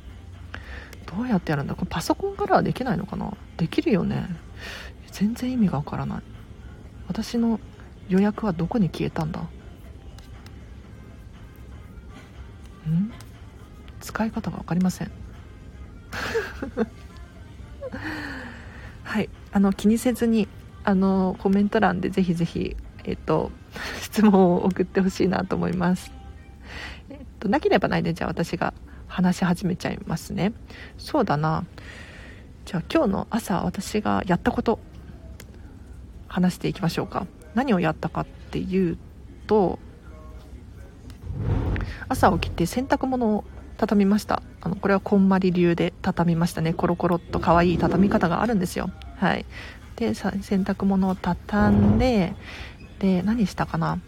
[1.15, 1.75] どうやってやるんだ？
[1.75, 3.34] これパソコンからはできないのかな？
[3.57, 4.27] できるよね。
[5.12, 6.21] 全然意味がわからない。
[7.07, 7.60] 私の
[8.07, 9.41] 予約はどこに消えたんだ？
[12.89, 13.12] ん？
[13.99, 15.12] 使い方が分かりません。
[19.03, 19.29] はい。
[19.51, 20.47] あの気にせずに
[20.84, 23.51] あのコメント欄でぜひぜひえっと
[24.01, 26.12] 質問を送ってほしいなと思います。
[27.10, 28.73] えっとなければないでじゃあ私が
[29.07, 30.53] 話し始めちゃいますね。
[30.97, 31.65] そうだな。
[32.65, 34.79] じゃあ今日の朝私がやったこと
[36.27, 37.27] 話していきましょうか。
[37.55, 38.97] 何をやったかっていう
[39.47, 39.79] と
[42.07, 43.43] 朝起きて洗濯物を
[43.77, 44.43] 畳みました。
[44.62, 46.73] あのこれはこんまり流で畳みましたね。
[46.73, 48.91] コロコロっと可愛い畳み方があるんですよ。
[49.17, 49.45] はい。
[49.95, 50.31] で洗
[50.63, 52.34] 濯物を畳んで
[53.01, 53.99] で何したかな？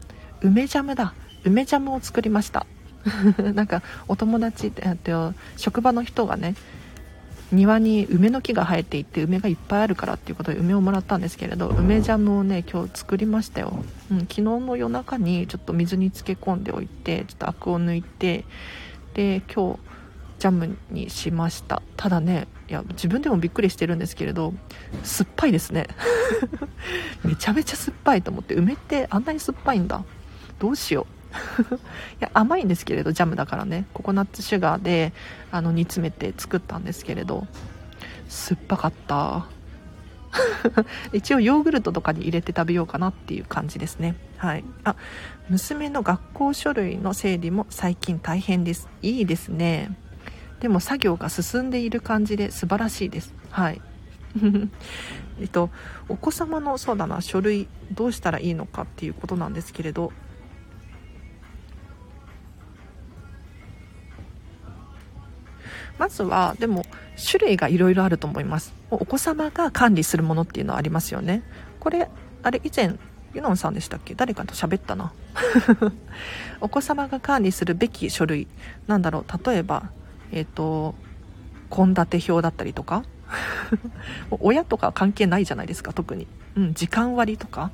[0.41, 1.15] 梅ジャムだ。
[1.43, 2.67] 梅ジャムを作りました。
[3.53, 4.83] なんかお友達って
[5.57, 6.55] 職場の人がね
[7.51, 18.45] 庭に梅の木が生えていて梅がいっぱいあるからっていうことで梅をもらったんですけれど梅ジャムをね今日作りましたよ、うん、昨日の夜中にちょっと水に漬け込んでおいてちょっとアクを抜いて
[19.15, 19.79] で今日
[20.39, 21.81] ジャムにしました。
[21.95, 24.51] ただねいや自分でもびっくりしてるんですけれど
[25.03, 25.85] 酸っぱいですね。
[27.23, 30.03] めちゃめちゃ酸っぱいと思って梅ってあんなに酸っぱいんだ。
[30.57, 31.05] どうしよ
[31.61, 31.61] う。
[31.75, 31.77] い
[32.19, 33.85] や甘いんですけれどジャムだからね。
[33.93, 35.13] ココナッツシュガーで
[35.51, 37.45] あの煮詰めて作ったんですけれど
[38.27, 39.45] 酸っぱかった。
[41.13, 44.15] 一応ヨーグルトとかに入れて食べようかなっていう感じですね。
[44.37, 44.63] はい。
[44.83, 44.95] あ
[45.47, 48.89] 娘の学校書類の整理も最近大変です。
[49.03, 49.95] いいですね。
[50.63, 53.33] でも作業が進んでいる感じで素晴らしいです。
[53.49, 53.81] はい。
[55.41, 55.69] えっと
[56.07, 60.13] お子様のそうだな書類どうしたらいいのかっていうことなんですけれど。
[65.99, 66.83] まずはでも
[67.29, 68.73] 種類がいろいろあると思います。
[68.89, 71.43] お子様が管理するものっていうのはありますよね。
[71.81, 72.09] これ
[72.41, 72.95] あれ以前
[73.33, 74.15] ユノンさんでしたっけ？
[74.15, 75.11] 誰かと喋ったな。
[76.61, 78.47] お子様が管理するべき書類
[78.87, 79.45] なんだろう。
[79.45, 79.91] 例えば
[80.33, 80.95] えっ、ー、と
[81.69, 83.03] 献立表だったりとか
[84.29, 87.71] 親とか関係ないじゃないですか特に、うん、時間割とか。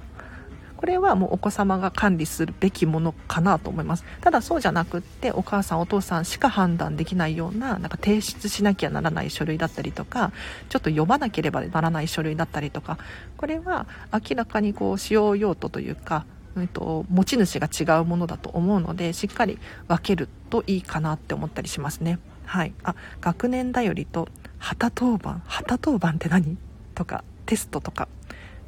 [0.77, 4.05] これはもうお子様が管理するべきものかなと思います。
[4.21, 10.31] ただそうじゃなくってお母さんお父さんしか判断できないようななんか提出しなきゃならない書類だったりとか
[10.69, 12.97] ちょっと読まなければならない書類だったりとか。
[13.35, 22.19] これは明らかにこう使用用途というかうんと、持ち主が違うものだと思うのでしっかり分けるといいかなって思ったりしますね。
[22.49, 26.57] はいあ学年だよりと旗当番旗当番って何？
[26.95, 28.07] とかテストとか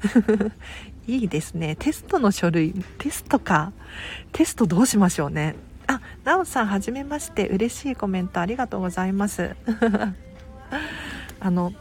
[1.08, 1.76] いいですね。
[1.78, 3.74] テストの書類、テストか。
[4.32, 5.56] テストどうしましょうね。
[5.88, 7.48] あ、なおさん、はじめまして。
[7.50, 9.56] 嬉しいコメントありがとうございます。
[11.40, 11.74] あの、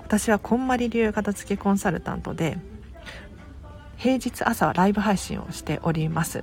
[0.00, 2.58] 私はこんまり流片付けコンサルタントで、
[3.96, 6.42] 平日朝はライブ配信をしております。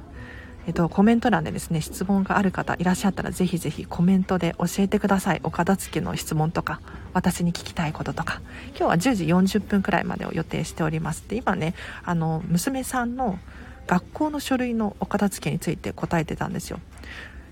[0.67, 5.41] えっと、コメント欄でですね、質問がある方いらっしゃったらぜひぜひコメントで教えてください。
[5.43, 6.81] お片付けの質問とか、
[7.13, 8.41] 私に聞きたいこととか。
[8.69, 9.25] 今日は10時
[9.59, 11.23] 40分くらいまでを予定しております。
[11.27, 13.37] で、今ね、あの、娘さんの
[13.85, 16.79] 学校の書類のお片付けについて答えてたんですよ。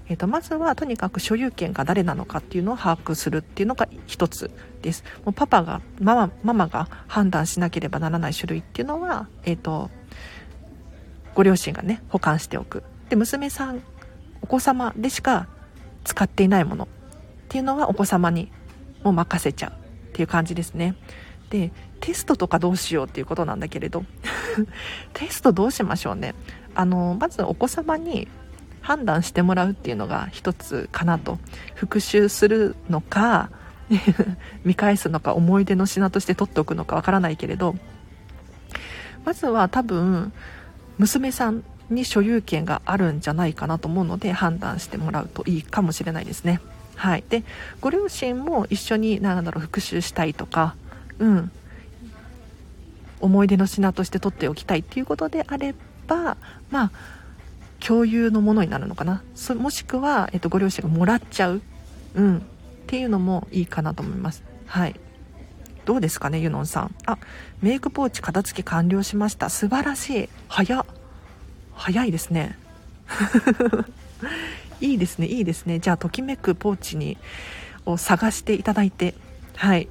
[0.10, 4.50] えっと、まずはとにかく所有権が誰なのかっていうのを把握するっていうのが一つ
[4.82, 5.04] です。
[5.24, 9.92] もうパパが、ママ、ママが判断しなければならない種類っていうのは、えっと、
[11.36, 12.84] ご両親がね、保管しておく。
[13.14, 13.84] で娘さん
[14.42, 15.48] お子様でしか
[16.04, 16.88] 使っていないものっ
[17.48, 18.52] ていうのはお子様に
[19.04, 19.74] も任せちゃうっ
[20.14, 20.96] ていう感じですね。
[21.52, 24.04] でテストとかどうしようっていうことなんだけれど
[25.14, 26.34] テストどうしましょうね。
[26.74, 28.28] あのまずお子様に
[28.82, 31.38] 判断してもらうっていうのが一つかなと。
[31.76, 33.52] 復習するのか
[34.66, 37.76] 見返すのか思い出の品として取っておくのかわからないけれど
[39.24, 40.34] まずは多分
[40.98, 41.64] 娘さん
[41.94, 46.60] に所有権があるんじゃないかなと思うので判断してもらうといいかもしれないですね。
[46.96, 47.44] はい、で
[47.82, 50.76] ご両親も一緒に何だろう復習したいとか、
[51.20, 51.52] うん、
[53.20, 55.74] 思い出の品として取っておきたいっていうことであれ
[56.08, 56.38] ば
[56.70, 56.92] まあ
[57.80, 59.24] 共有のものになるのかな。
[59.58, 61.62] もしくは、えっと、ご両親がもらっちゃう、
[62.16, 62.42] うん、っ
[62.88, 64.44] ていうのもいいかなと思います。
[64.68, 64.96] はい。
[65.86, 66.96] どうですかねユノンさん。
[67.06, 67.18] あ
[67.62, 69.50] メイクポーチ片付け完了しました。
[69.50, 70.30] 素晴らしい。
[70.48, 70.86] 早っ。
[71.76, 72.58] 早いですね。
[74.82, 75.80] いいですねいいですね。
[75.80, 77.18] じゃあときめくポーチに
[77.86, 79.16] を探していただいて。
[79.56, 79.88] はい。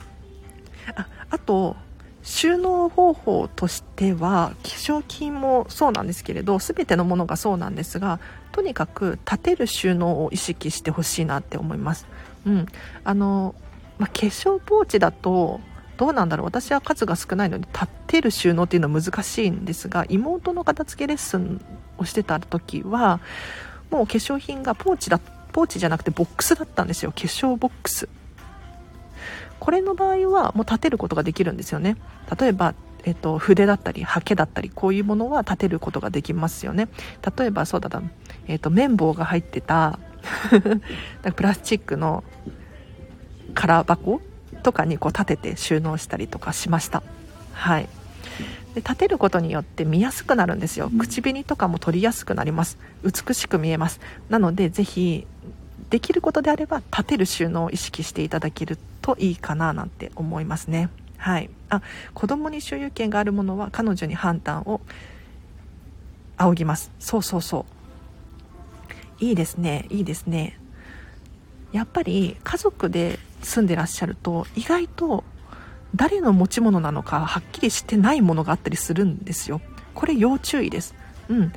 [0.97, 1.77] ああと
[2.23, 8.21] 収納方法としては化粧品もそうなんですけれど全てのものがそうなんですが
[8.53, 12.07] とにかく立てる収納を意識してほしいなって思います、
[12.47, 12.67] うん。
[13.03, 13.55] あの
[13.99, 15.61] まあ、化粧ポーチだと
[16.03, 16.47] どうなんだろう。
[16.47, 21.65] 私は数が少ないので立てる収納っていうのは難しいんですが妹の片付けレッスン
[21.97, 23.21] をしてた時は
[23.89, 25.21] もう化粧品がポーチだ
[25.53, 27.13] ポーチじゃなくてボックスだったんですよ。
[27.13, 28.09] 化粧ボックス。
[29.61, 31.97] これの場合はもう立てることができるんですよね。
[32.37, 36.89] 例えばえっと、筆だったりハケだったりこういうものは立てることができますよね。
[37.37, 38.03] 例えばそうだな、
[38.49, 40.01] えっと、綿棒が入ってた
[41.37, 42.25] プラスチックの
[43.55, 44.21] 空箱
[44.63, 47.03] とかにこう立てて収納したりとかしました。
[47.53, 47.89] はい。
[48.75, 50.91] で立てることによって見やすくなるんですよ。
[50.99, 52.79] 口紅とかも取りやすくなります。
[53.05, 54.01] 美しく見えます。
[54.31, 55.27] なのでぜひ
[55.91, 60.89] できることであれば立てる収納を意識していただけるといいかななんて思いますね。
[61.19, 61.83] はい、あ
[62.15, 64.81] 子供に所有権があるものは彼女に判断を
[66.39, 66.91] 仰ぎます。
[66.99, 67.67] そうそうそ
[69.21, 69.25] う。
[69.25, 69.87] いいですね。
[69.91, 70.59] いいですね。
[71.73, 75.25] やっぱり家族で住んでらっしゃると意外と
[75.95, 79.61] 誰の持ち物なのかはっきりしてないものがあったりするんですよ。
[79.95, 80.95] これ要注意です。
[81.29, 81.53] うん。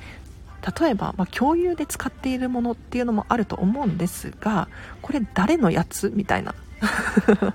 [0.80, 4.67] 例えば、まあ、共有で使っているものっていうのもあると思うんですが
[5.04, 6.56] これ誰のやつみたいな。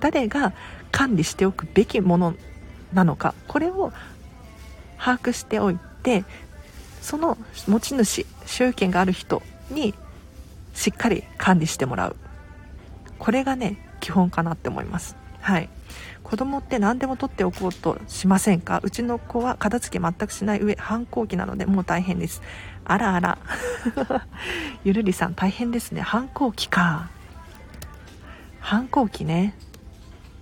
[0.00, 0.52] 誰が
[0.90, 2.34] 管理しておくべきもの
[2.92, 3.34] なのか。
[3.46, 3.92] これを
[4.98, 6.24] 把握しておいて
[7.00, 9.94] その持ち主所有権がある人に
[10.74, 12.16] しっかり管理してもらう。
[13.20, 15.16] これがね基本かなって思います。
[15.40, 15.68] はい。
[16.22, 18.80] 子供って何でも取っておこうとしませんか？
[18.82, 22.42] うちの子は片付け全くしない上反抗期なのでもう大変です。
[22.84, 23.38] あらあら。
[24.84, 26.00] ゆるりさん大変ですね。
[26.00, 27.10] 反抗期か。
[28.58, 29.54] 反抗期ね。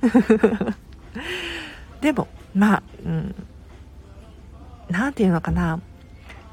[2.00, 3.34] でもまあうん。
[4.88, 5.80] 何て言うのかな。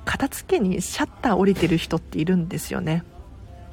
[0.05, 3.03] 片付けにシャッター降りてる人っているんですよね。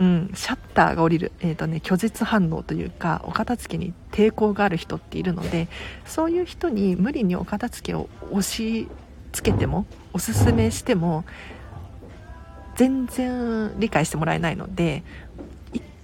[0.02, 5.68] うん、シャッターが降りる、えーとね、拒絶反応というかお片付けに抵抗がある人っているので
[6.04, 8.88] そういう人に無理にお片付けを押し
[9.30, 11.24] 付けてもおすすめしても
[12.74, 15.04] 全然理解してもらえないので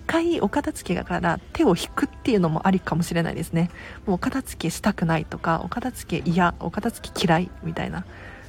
[0.07, 3.69] 回お片付けから手を引くっていうのもありかもしれないですね。
[4.07, 8.07] もうお片付けしたくないとかお片付け嫌お片付け嫌いみたいな。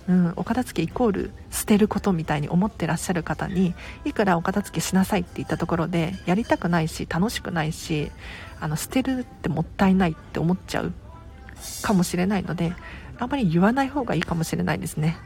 [0.10, 8.12] うん、お片付けイコール捨てることみたいに思ってらっしゃる方にいくらお片付けしなさいって言ったところでやりたくないし楽しくないし
[8.60, 10.94] あの捨てるってもったいないって思っちゃう
[11.84, 12.74] かもしれないので
[13.20, 15.18] あんまり言わない方がいいかもしれないですね。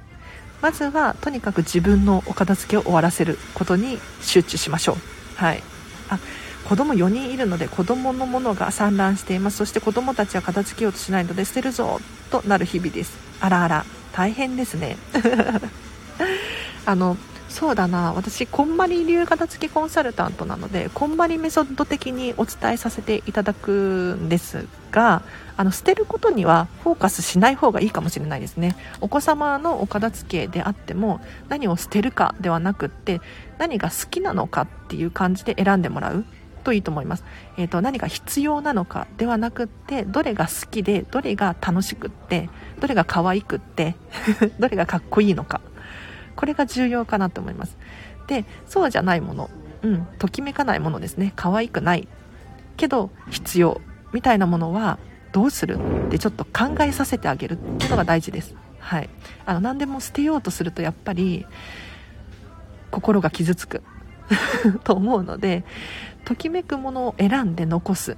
[0.62, 4.96] まずはとにかく自分のお片付けを終わらせることに集中しましょう。
[5.36, 5.64] はい。
[6.10, 6.20] あ
[6.68, 9.58] 子供4人いるので子供のものが散乱しています。
[9.58, 12.00] そして子供たちは片付けようとしないので捨てるぞ
[12.32, 13.18] となる日々です。
[13.40, 13.86] あらあら。
[14.14, 14.98] 大変ですね。
[16.86, 17.18] あの
[17.50, 18.14] そうだな。
[18.14, 25.22] 私こんまり流片付けコンサルタントなのでこんまりメソッド的にお伝えさせていただくんですが
[25.56, 28.76] あの捨てることにはフォーカスしない方がいいかもしれないですね。
[29.02, 33.22] お子様のお片付けであっても何を捨てるかではなくって
[33.60, 36.26] 何が好きなのかっていう感じで選んでもらう。
[36.64, 37.24] といいと思います、
[37.58, 42.50] えーと、何が必要なのかではなくってどれが好きでどれが楽しくって
[42.80, 43.96] どれが可愛くって
[44.60, 45.62] どれがかっこいいのか。
[46.36, 47.78] これが重要かなと思います。
[48.28, 49.50] でそうじゃないもの
[49.84, 51.34] うんときめかないものですね。
[51.36, 52.08] 可愛くない。
[52.78, 53.82] けど必要
[54.14, 54.98] みたいなものは
[55.32, 55.78] どうする
[56.08, 57.54] ってちょっと考えさせてあげる。
[57.54, 58.56] っていうのが大事です。
[58.80, 59.10] はい。
[59.46, 61.46] あの何でも捨てようとするとやっぱり
[62.92, 63.84] 心が傷つく。
[64.84, 65.64] と思うので
[66.26, 68.18] ときめくものを選んで残す。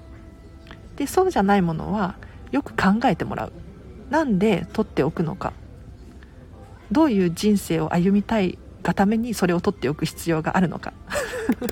[0.96, 2.16] でそうじゃないものは
[2.52, 3.54] よく考えてもらう。
[4.10, 5.54] なんで取っておくのか。
[6.92, 10.94] どういう人生を歩みたいがためにそれを取っておく必要があるのか。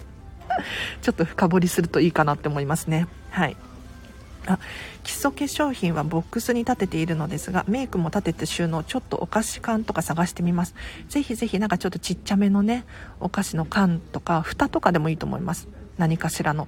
[1.02, 3.08] ちょっと深掘りするといいかなって思いますね。
[3.30, 3.56] はい。
[4.46, 4.60] あ
[5.04, 10.76] 基礎化粧品はボックスに立てているのですがメイクも立てて収納ちょっとお菓子缶とか探してみます。
[11.08, 12.86] ぜひぜひなんかちょっとちっちゃめのね
[13.20, 15.68] お菓子の缶とか蓋とかでもいいと思います。
[15.98, 16.68] 何かしらの。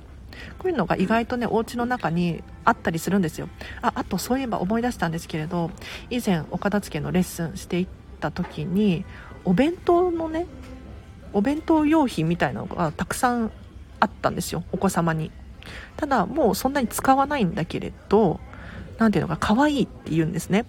[0.59, 3.47] こういうのが意外とねお家の中にあったりするんですよ。
[3.81, 5.71] ああとそういえば思い出したんですけれど
[6.09, 7.87] 以前お片付けのレッスンしていっ
[8.19, 9.05] た時に
[9.45, 10.45] お弁当のね
[11.33, 13.51] お弁当用品みたいなのがたくさん
[13.99, 14.63] あったんですよ。
[14.71, 15.31] お子様に。
[15.97, 18.39] ただもうそんなに使わないんだけれど
[18.97, 20.65] 何ていうのか可愛いって言うんですね。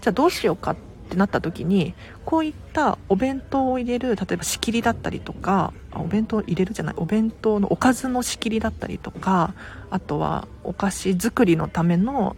[0.00, 1.92] じゃあどうしようかってってなった時に
[2.24, 9.52] こういったお弁当を入れる例えば仕切りだったりとかお弁当入れるじゃないお弁当のおかずの仕切りだったりとか
[9.90, 12.34] あとはお菓子作りのための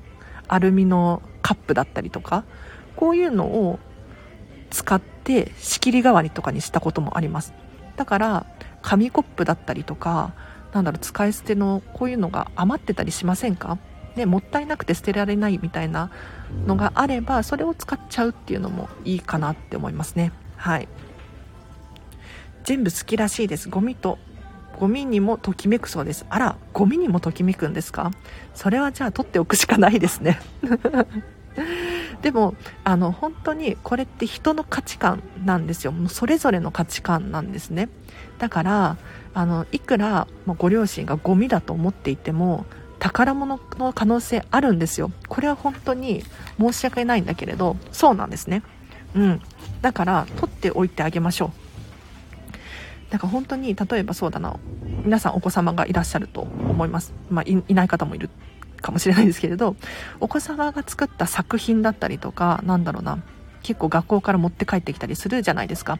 [0.48, 2.42] アルミのカップだったりとか
[2.96, 3.78] こういうのを
[4.70, 7.54] 使って仕切り代わりとかにしたこともあります。
[7.94, 8.46] だから
[8.82, 10.34] 紙コップだったりとか
[10.72, 13.78] なんだろう使い捨てのこういうのが余ってたりしませんか？
[14.16, 16.10] ね、もったいなくて捨てられないみたいな
[16.66, 20.32] のがあればそれを使っちゃうっていうのもいいかなって思いますね。
[20.56, 20.88] はい。
[22.64, 23.68] 全部好きらしいです。
[23.68, 24.18] ゴミと
[24.78, 26.26] ゴミにもときめくそうです。
[26.30, 28.10] あらゴミにもときめくんですか？
[28.54, 30.40] それはじゃあ取っておくしかないですね。
[32.22, 35.92] でもあの本当にこれって人の価値観なんですよ。
[35.92, 37.88] もうそれぞれの価値観なんですね。
[38.38, 38.96] だから
[39.34, 42.64] あのいくらご両親がゴミだと思っていても
[43.04, 45.12] 宝物の可能性あるんですよ。
[45.28, 46.24] これは本当に
[46.58, 48.62] 申し訳ないんだけれどそうなんですね。
[49.14, 49.42] うん。
[49.82, 51.52] だから取っておいてあげましょ
[53.10, 53.12] う。
[53.12, 54.56] だか本当に例えばそうだな。
[55.04, 58.30] 皆さんお子様がいらっしゃると思います、まあ、いない方もいる
[58.80, 59.76] かもしれないですけれど
[60.20, 63.22] お子様が作った作品だったりとかなんだろうな。
[63.62, 65.98] 結構学校から持って帰ってきたりするじゃないですか。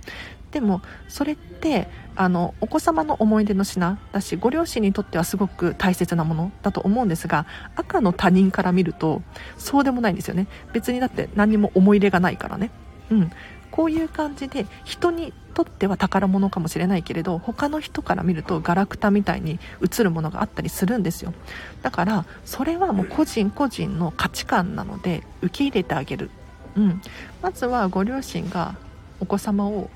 [0.55, 7.45] でもそれってあのお子様の思い出の品だしご両親にとってはすごく大切なものだと思うんですが
[7.75, 9.21] 赤の他人から見ると
[9.59, 10.47] そうでもないんですよね。
[10.73, 12.71] 別にだって何も思い入れがないからね。
[13.11, 13.33] うん。
[13.73, 21.35] こういう感じで人にとっては宝物かもしれないけれど他の人から見るとガラクタみたいに映るものがあったりするんですよ。
[21.83, 26.31] だからそれはもう個人個人の価値観なので受け入れてあげる。
[26.77, 27.03] うん、
[27.43, 28.77] まずはご両親が
[29.21, 29.91] お子様を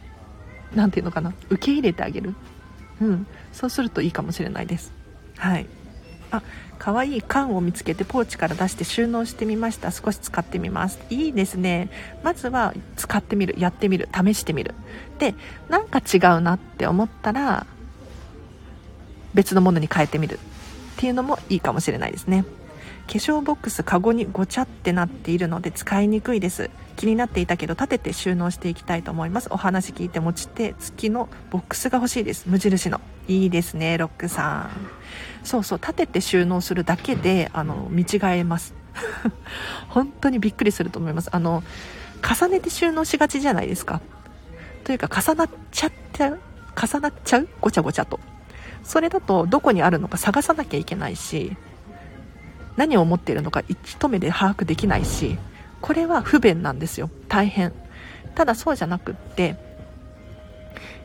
[0.75, 1.33] 何て言うのかな？
[1.51, 2.35] 受け入れてあげる、
[3.01, 4.93] うん、そうするといいかもしれないです。
[5.37, 5.66] はい。
[6.31, 6.43] あ
[6.79, 9.91] 可愛い缶を見つけてポーチから出して収納してみました。
[9.91, 10.99] 少し使ってみます。
[11.11, 11.91] いいですね。
[12.23, 13.55] まずは使ってみる。
[13.59, 14.09] やってみる。
[14.14, 14.75] 試してみる。
[15.19, 15.35] で
[15.69, 17.66] なんか違うなって思ったら
[19.35, 20.39] 別のものに変えてみる。
[20.39, 22.45] っていうのもいいかもしれないですね。
[23.09, 26.71] 化粧ボックスカゴにごちゃってなっているので使いにくいです。
[26.95, 29.49] 気になっていたけど立てて収納していきたいと思います。
[29.51, 32.45] お話聞いて持ち手付きのボックスが欲しいです。
[32.49, 33.01] 無印の。
[33.27, 34.71] いいですねロックさん。
[35.43, 38.75] そうそう立てて収納するだけであの見違えます。
[39.89, 41.31] 本当にびっくりすると思います。
[41.33, 41.65] あの
[42.23, 44.03] 重ねて収納しがちじゃないですか。
[44.85, 47.49] というか重なっちゃって重なっちゃう？
[47.63, 48.21] ごちゃごちゃと。
[48.83, 51.57] それだとどこにあるのか探さなきゃいけないし
[52.79, 55.37] 何を思っているのか一目で把握できないし
[55.83, 57.11] これは不便なんですよ。
[57.29, 57.72] 大変。
[58.35, 59.57] ただそうじゃなくって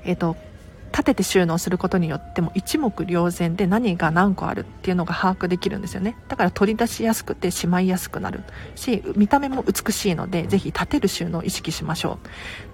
[0.03, 0.36] えっ、ー、と
[0.91, 6.15] 立てて収納することによっても一目瞭然で何が何個あるっていうのが把握できるんですよね。
[6.28, 8.43] だから取り出しやすくてしまいやすくなる。
[8.76, 12.19] し見た目も美しいのでぜひ立てる収納を意識しましょ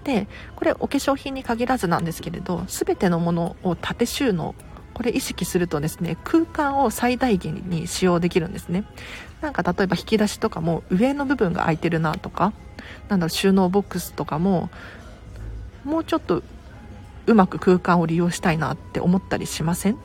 [0.03, 0.05] う。
[0.05, 0.27] で
[0.57, 4.53] これお化粧品に限らずなんですけれど全てのものを縦収納
[4.99, 8.83] これ意識するとですね空間を最大限に使用できるんですね。
[9.39, 12.51] なんか例えば引き出しとかも上の部分が空いてるなとか
[13.07, 14.69] なんだろう収納ボックスとかも
[15.85, 16.43] もうちょっと
[17.27, 19.97] うまく空間を利用したいなって思ったりしません？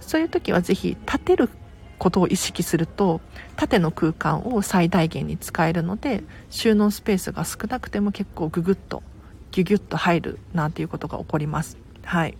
[0.00, 1.50] そういう時はぜひ立てる
[1.98, 3.20] ことを意識すると
[3.56, 9.02] 縦の空間を最大限に使えるので収納スペースが少なくても結構ググッと
[9.50, 11.76] ギュギュッと入るなんていうことが起こります。
[12.04, 12.38] はい。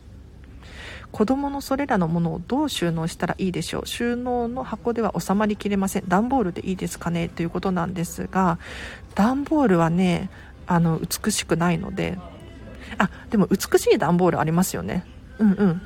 [1.13, 3.87] 子供のそれらのものをどう収納したらいいでしょう？
[3.87, 6.05] 収納の箱では収まりきれません。
[6.09, 7.29] 段ボールでいいですかね？
[7.29, 8.59] ということなんですが
[9.15, 10.31] 段ボールはね
[10.67, 12.19] あの美しくないので。
[12.99, 15.05] あでも美しい段ボールありますよね。
[15.39, 15.83] うんうん。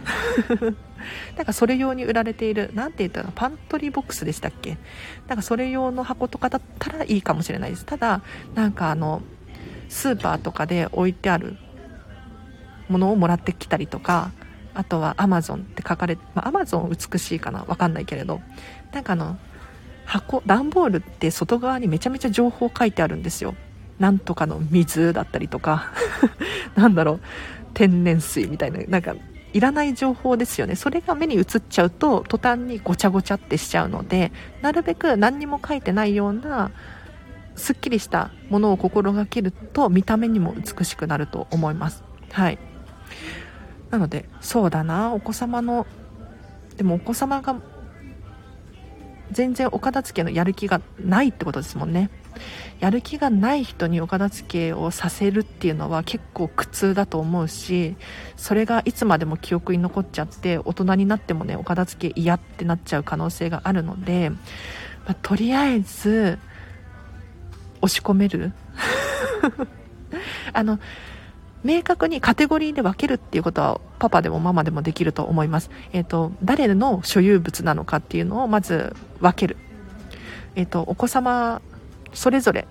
[1.37, 4.79] なんかそれ用に売られている、何て言ったらパントリーボックスでしたっけ？
[5.29, 7.85] なんかそれ用の箱とかだったらいいかもしれないです。
[7.85, 8.23] ただ、
[8.55, 9.21] なんかあの、
[9.91, 11.59] スーパーとかで置いてある
[12.89, 14.31] ものをもらってきたりとか、
[14.75, 18.41] あとは Amazon って書かれて、まあ、Amazon 美しいかなわかんないけれど、
[18.93, 19.37] なんかあの、
[20.05, 23.55] 箱、段ボールって外側にめちゃめちゃ情報書いてあるんですよ。
[23.99, 25.93] なんとかの水だったりとか、
[26.75, 27.21] なんだろう、
[27.75, 29.15] 天然水みたいな、なんか、
[29.53, 30.75] いらない情報ですよね。
[30.75, 36.73] それが目に映っちゃうと、途端にごちゃごちゃってしちゃうので、なるべく何にも書いてないような、
[37.55, 42.03] すっきりしたものを心がけると、見た目にも美しくなると思います。
[42.33, 42.59] はい。
[43.91, 45.15] なのでそうだな。
[45.15, 45.87] お子様の
[46.77, 47.57] でもお子様が
[49.31, 52.11] 全然お片付けのやる気がないってことですもんね。
[52.81, 57.97] やる気がない人にお片付けをさせるっていうのは結構苦痛だと思うし
[58.37, 64.39] それがいつまでも記憶に残っちゃって大人になってもねお片付け嫌ってなっちゃう可能性があるので、ま
[65.13, 66.39] あ、とりあえず
[67.81, 68.53] 押し込める。
[70.53, 70.79] あの
[71.65, 75.71] 明確にカテゴリーで分けるっていうことはパパでもママでもできると思います。
[75.93, 79.57] えっ、ー、と、誰の所有物なのかっていうのをまず分ける。
[80.55, 81.63] えっ、ー、と、お子様
[82.13, 82.67] それぞれ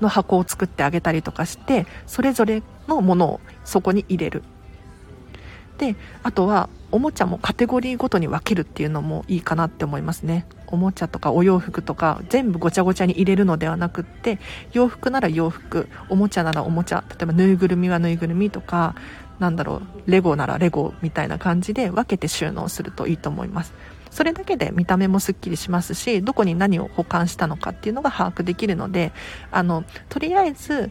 [0.00, 4.42] の箱を作ってあげたりとかしてそれぞれのものをそこに入れる
[5.78, 14.38] であとはおもちゃもカテゴリーごとに分けるっていうのもいいかなって思いますねおもちゃとかお洋服とか全部ごちゃごちゃに入れるのではなくって
[14.72, 18.94] 洋服なら洋服おもちゃならおもちゃ例えばぬいぐるみはぬいぐるみとか
[19.38, 23.72] なんだろうレゴならレゴみたいな感じで分けて収納するといいと思います。
[24.10, 29.12] それだけで見た目もすっきりしますしどこに何を保管したのかっていうのが把握できるので
[29.52, 30.90] あのとりあえず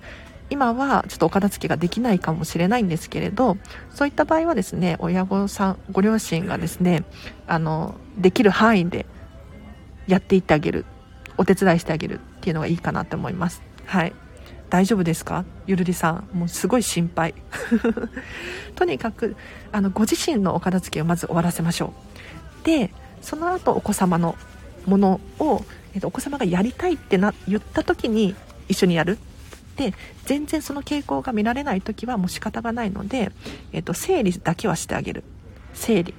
[0.50, 3.58] 今はちょっとお片付けができないかもしれないんですけれど
[3.92, 7.04] そういった場合はですね親御さんご両親がですね
[7.46, 9.06] あのできる範囲で
[10.10, 10.86] やっていってあげる。
[11.38, 13.62] お手伝いしてあげるっていうのがいいかなと思います。
[13.86, 14.14] はい。
[14.70, 15.46] 大丈夫ですか？
[15.68, 16.28] ゆるりさん。
[16.34, 17.34] もうすごい心配。
[18.76, 19.36] とにかく
[19.72, 21.94] あのご自身のお片付けをまず終わらせましょ
[22.64, 22.66] う。
[22.66, 22.92] で
[23.22, 24.36] その後お子様の
[24.86, 28.36] ものを、えっと、お子様がやりたいってな言った時に
[28.68, 29.18] 一緒にやる。
[29.76, 29.94] で
[30.26, 33.32] 全然その傾向が見られない時はもう仕方がないので、
[33.72, 35.24] えっと、整理だけはしてあげる。
[35.74, 36.14] 整理。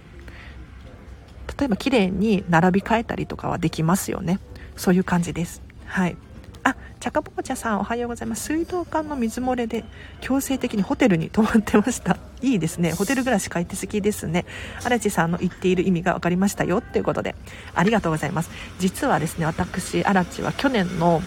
[1.60, 4.40] 例えば綺麗に並び替えたりとかはできますよね
[4.76, 6.16] そういう感じですはい
[6.62, 8.44] あ、チャカポコチャさんおはようございます。
[8.44, 9.82] 水道管の水漏れで
[10.20, 12.18] 強制的にホテルに泊まってました。
[12.42, 12.92] いいですね。
[12.92, 14.44] ホテル暮らし快適好きですね。
[14.84, 17.34] 荒地さんの言っている意味が分かりましたよっていうことで、
[17.74, 18.50] ありがとうございます。
[18.78, 21.22] 実はですね、私、荒地は去年の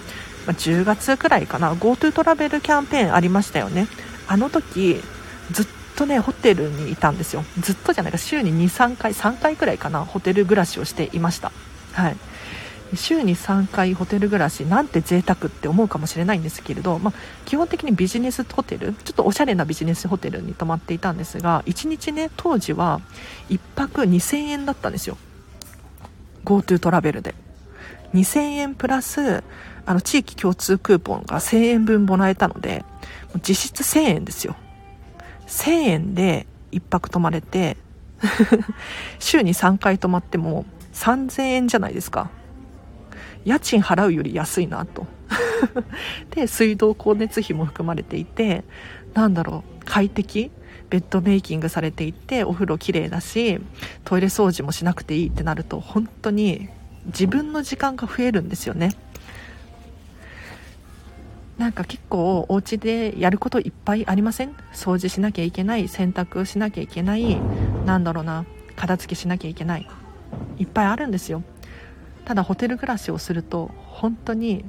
[0.46, 3.88] 10月くらいかな、GoTo トラベルキャンペーンありましたよね。
[4.28, 5.02] あの時、
[5.52, 7.44] ずっとね、ホテルにいたんですよ。
[7.60, 11.52] ずっとじゃないか、週に2、3回、3回くらいかな、ホテル暮らしをしていました。
[11.94, 12.18] はい。
[12.96, 17.14] 週に3回ホテル暮らしなんて贅沢って思うかもしれないんですけれど、まあ、
[17.46, 23.02] 基本的にビジネスホテルちょっとおしゃれなビジネスホテルに泊まっていたんですが1日ね当時は
[23.50, 25.18] 1泊2000円だったんですよ
[26.46, 27.36] GoTo トラベルで
[28.14, 29.44] 2000円プラス
[29.86, 32.86] あの地域共通クーポンが1000円分もらえたので
[33.42, 34.56] 実質1000円ですよ
[35.48, 37.78] 1000円で1泊泊まれて
[39.20, 42.30] 週に3回泊まっても3000円じゃないですか。
[43.46, 45.06] 家賃払うより安いなと。
[46.32, 48.64] で水道光熱費も含まれていて
[49.14, 50.52] なんだろう快適？
[50.90, 53.60] ベッドメイキングされていてお風呂綺麗だし
[54.04, 56.70] トイレ掃除もしなくていいってなると本当に
[57.08, 58.92] 自分の時間が増えるんですよね。
[61.58, 64.56] なんか結構お家でやることいっぱいありません？
[64.74, 65.88] 掃除しなきゃいけない？
[65.88, 67.40] 洗濯しなきゃいけない？
[67.86, 68.46] なんだろうな？
[68.76, 69.88] 片付けしなきゃいけない？
[70.58, 71.44] いっぱいあるんですよ。
[72.26, 74.66] ただホテル暮らしをすると本当に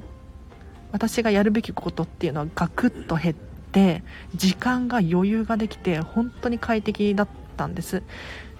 [0.91, 3.35] 私がやるべきことっていうのはガクッと減っ
[3.71, 4.03] て
[4.35, 7.27] 時間が余裕ができて本当に快適だっ
[7.57, 8.03] たんです。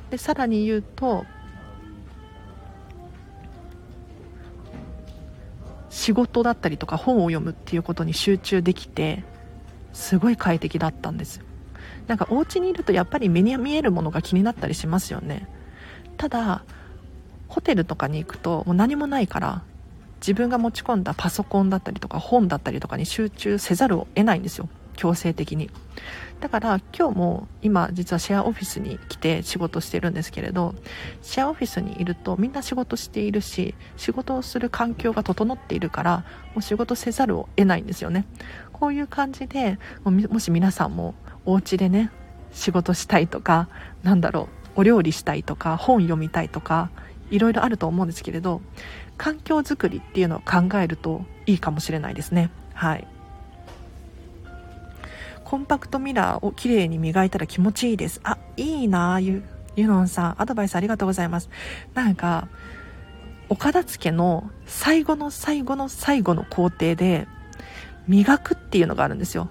[0.09, 1.25] でさらに言うと
[5.95, 9.23] 仕事だったりとか本を読むっていうことに集中できて
[9.93, 11.41] すごい快適だったんです
[12.07, 15.47] なんかお家にいるとやっぱり目に見えるものが気になったりしますよね。
[16.17, 16.63] ただ
[17.47, 19.63] ホテルとかに行くともう何もないから
[20.19, 24.69] 自分が持ち込んだパソコンだったりとか本だったりとかに集中せざるを得ないんですよ。
[24.95, 25.69] 強制的に。
[26.39, 30.75] だから今日も今実はシェアオフィスに来て仕事してるんですけれど
[31.21, 38.25] シェアオフィスにいるとみんな仕事しているし仕事をする環境が整っているからもう仕事せざるを得ないんですよね。
[38.73, 41.15] こういう感じでもし皆さんも
[41.45, 42.11] お家でね
[42.51, 43.69] 仕事したいとか
[44.03, 46.89] なんだろうお料理したいとか本読みたいとか
[47.31, 48.61] いろいろあると思うんですけれど
[49.17, 52.51] 環境づくりっていうのを考えるといいかもしれないですね。
[52.73, 53.07] はい。
[55.45, 58.19] コンパクトミラーをきれいに磨いたら気持ちいいです。
[58.23, 59.43] あいいなゆ
[59.75, 60.41] ゆのんさん。
[60.41, 61.49] アドバイスありがとうございます。
[61.93, 62.47] なんか
[63.47, 67.27] お片付けの最後の最後の最後の工程で
[68.07, 69.47] 磨くっていうのがあるんですよ。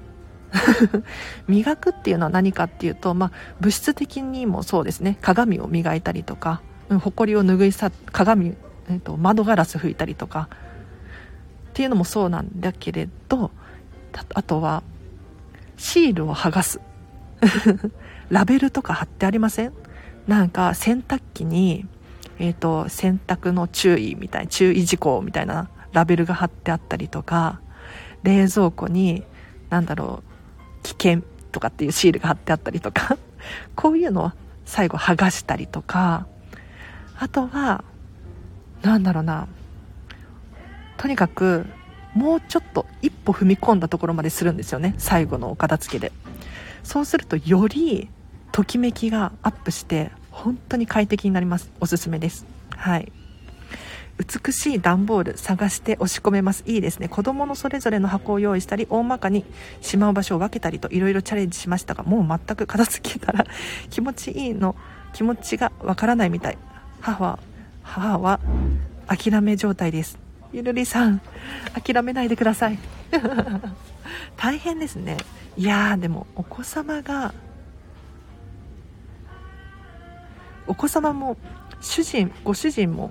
[1.47, 5.16] 磨くっていうのは何かっていうと、まあ、物質的にもそうですね。
[5.20, 8.57] 鏡を磨いたりとか埃を拭い去鏡、
[8.88, 10.49] えーと、窓ガラス拭いたりとか。
[11.70, 13.51] っていうのもそうなんだけれど
[14.32, 14.84] あとは
[15.77, 16.81] シールを剥がす。
[18.31, 19.72] ラベルとか貼ってありません？
[20.27, 21.87] なんか洗濯機に
[22.39, 27.61] えーと、洗濯の注意みたいな注意事項みたいなラベルが貼ってあったりとか
[28.22, 29.22] 冷蔵庫に
[29.70, 31.22] 何だろう危険
[31.53, 33.16] とかっていうシールが貼ってあったりとか
[33.77, 34.33] こういうのを
[34.64, 36.27] 最後剥がしたりとか
[37.18, 37.85] あとは
[38.83, 39.47] 何だろうな
[40.97, 41.66] とにかく
[42.14, 44.94] もうちょっと一歩踏み込んだところまでするんですよね。
[44.98, 46.12] 最後のお片付けで。
[46.82, 48.08] そうするとより
[48.52, 51.70] ときめきがアップして本当に快適になります。
[51.80, 52.46] おすすめです。
[52.76, 53.12] はい。
[54.16, 56.62] 美しい段ボール探して押し込めます。
[56.66, 57.08] いいですね。
[57.08, 59.44] 子供のそれぞれの箱を用意したり大まかに
[59.80, 63.44] しまう場所を分けたりといろいろチャレンジしましたがもう全く片付けたら
[63.90, 64.76] 気持ちいいの
[65.12, 66.58] 気持ちがわからないみたい。
[67.00, 67.38] 母は
[67.82, 68.40] 母は
[69.08, 70.24] 諦め状態です。
[70.55, 71.20] ゆるりさん
[71.84, 72.78] 諦めないでください。
[74.38, 75.16] 大変ですね。
[75.57, 77.34] いやーでもお子様が
[80.68, 81.36] お子様も
[81.80, 83.11] 主人ご主人も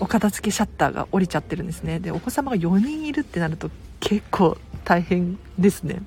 [0.00, 2.00] お片付けシャッターが降りちゃってるんですね。
[2.00, 6.02] でお子様が4人いるってなると結構大変ですね。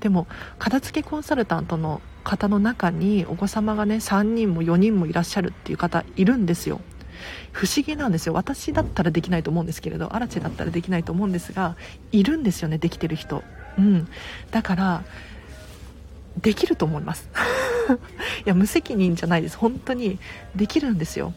[0.00, 0.26] でも
[0.58, 6.80] 片付けコンサルタントの方の中にお子様がね3人も4人もいらっしゃるっていう方いるんですよ。
[7.58, 8.34] 不思議なんですよ。
[8.34, 11.74] 私だったらできないと思うんですけれどアラチェだったらできないと思うんですが
[12.12, 13.42] いるんですよねできてる人。
[13.76, 14.08] うん。
[14.52, 15.02] だから
[16.40, 17.28] できると思います。
[18.46, 19.56] いや無責任じゃないです。
[19.56, 20.20] 本当に
[20.54, 21.34] できるんですよ。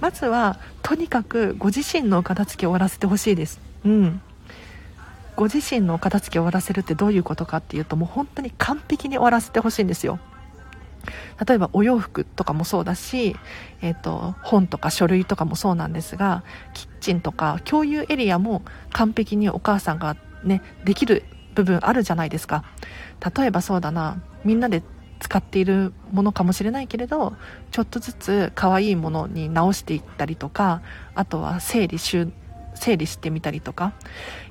[0.00, 3.60] まずはとにかくご自身の片付けを終わらせてほしいです。
[3.84, 4.20] うん。
[5.34, 10.20] ご自身の片付けを終わらせるってどういうことかっていうともう本当に完璧に終わらせてほしいんですよ。
[11.46, 13.36] 例えばお洋服とかもそうだし、
[13.82, 16.44] えーと、本とか書類とかもそうなんですが
[16.74, 21.24] キッチンとか共有エリアも完璧にお母さんがねできる
[21.54, 22.64] 部分あるじゃないですか。
[23.36, 24.82] 例えばそうだなみんなで
[25.20, 27.34] 使っているものかもしれないけれど
[27.70, 30.80] ちょっとずつ可愛いものに直していったりとか
[31.14, 32.30] あとは整理整
[32.96, 33.92] 理してみたりとか、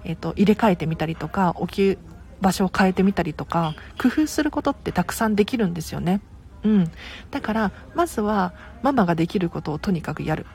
[0.04, 2.00] えーと、入れ替えてみたりとか置き
[2.42, 6.22] 場所を変えてみたりとか工夫することってたくさんできるんですよね。
[6.64, 6.92] うん、
[7.32, 10.46] だからまずはママができることをとにかくやる。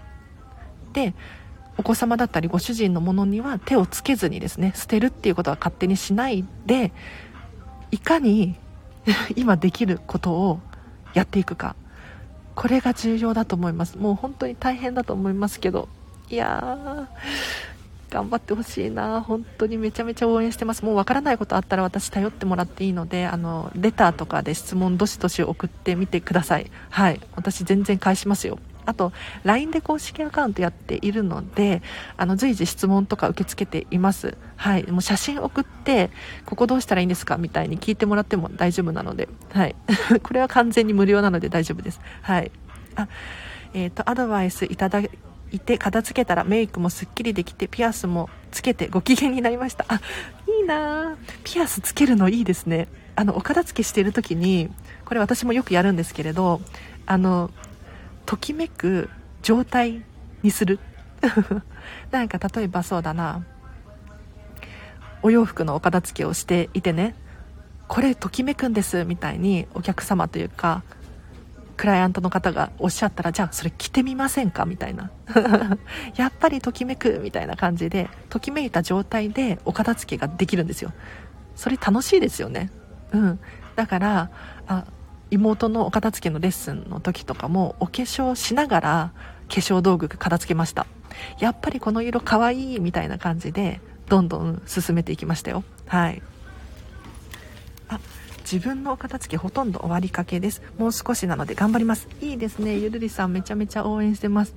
[0.92, 1.14] で
[1.76, 6.92] お子様だったりご主人のものには手をつけずにですね捨てるっていうことは勝手にしないで
[7.90, 8.54] いかに
[9.34, 10.60] 今できることを
[11.14, 11.76] やっていくか。
[12.54, 13.98] これが重要だと思います。
[13.98, 15.88] もう本当に大変だと思いますけど。
[16.30, 17.06] いやー。
[18.14, 19.22] 頑張ってほしいな。
[19.22, 20.84] 本当にめちゃめちゃ応援してます。
[20.84, 26.70] もうわからないことあったら私頼ってもらっていいのであのレターとかで質問どしどし送ってみてください。
[26.90, 27.20] はい。
[27.34, 28.60] 私全然返しますよ。
[28.86, 29.12] あと
[29.42, 31.82] LINE で公式アカウントやっているので
[32.18, 34.36] あの随時質問とか受け付けています。
[34.54, 34.86] はい。
[34.92, 36.10] もう写真送って
[36.46, 39.28] ここどうしたらいいんですかみたいに聞いてもらっても大丈夫なので。
[39.52, 39.74] はい。
[40.22, 42.00] これは完全に無料なので大丈夫です。
[42.22, 42.52] はい。
[42.94, 43.08] あ
[43.72, 45.02] えーと、アドバイスいただ
[45.56, 49.84] いて片付けたらメイクもすっきりできてピアスもつけてご機嫌になりました。
[49.88, 50.00] あ
[50.60, 51.16] いいな。
[51.44, 52.88] ピアスつけるのいいですね。
[53.16, 54.70] あのお片付けしてる時に
[55.04, 56.60] これ私もよくやるんですけれど
[57.06, 57.50] あの
[58.26, 59.08] ときめく
[59.42, 60.02] 状態
[60.42, 60.80] にする。
[62.10, 63.44] なんか例えばそうだな。
[65.22, 67.14] お洋服のお片付けをしていてね
[67.88, 70.82] これときめくんですみたいにお客様というか
[71.76, 74.64] クライアントの方がおっしゃったらじゃあそれ着てみませんか？
[74.64, 75.10] みたいな。
[76.16, 80.92] やっぱりときめくみたいな感じでときめいた状態でお片付けができるんですよ。
[81.56, 82.70] それ楽しいですよね。
[83.12, 83.38] うん。
[83.76, 84.30] だから
[84.66, 84.84] あ
[85.30, 89.12] 妹のお片付けのレッスンの時とかもお化粧しながら
[89.48, 90.86] 化粧道具片付けました。
[91.38, 95.64] やっぱりこの色かわいいみたいな感じでどんどん進めていきましたよ。
[95.86, 96.22] はい。
[97.88, 97.98] あ
[98.44, 100.62] 自分のお片付けほとんど終わりかけです。
[100.78, 102.08] もう少しなので頑張ります。
[102.20, 102.76] いいですね。
[102.76, 104.54] ゆるりさんめちゃめちゃ応援してます。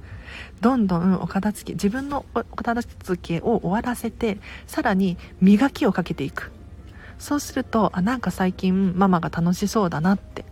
[0.60, 6.52] どんどんお片付け自分のお片付けを終わらせてさらに磨きをかけていく。
[7.18, 10.46] そうするとあなんか最近ママが楽しそうだなって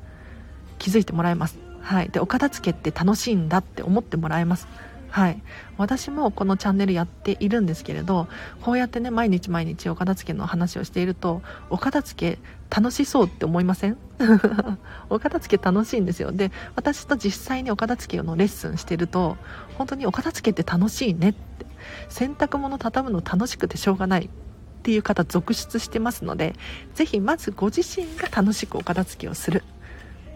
[0.80, 1.60] 気づいてもらえます。
[1.82, 2.10] はい。
[2.10, 4.68] でお片付けって楽しいんだって思ってもらえます。
[5.16, 5.41] はい。
[5.78, 8.28] 私もこのチャンネルやっているんですけれど
[8.61, 12.39] こうやってね毎日毎日お片付けの話をしているとお片付け
[12.70, 13.97] 楽しそうって思いません？
[15.09, 16.34] お片付け楽しいんですよ。
[16.34, 19.38] で私と実際にお片付けのレッスンしてると
[19.78, 21.66] 本当にお片付けって楽しいねって
[22.09, 24.30] 洗濯物畳むの楽しくてしょうがないっ
[24.84, 26.55] ていう方続出してますので
[26.93, 29.63] 是非まずご自身が楽しくお片付けをする。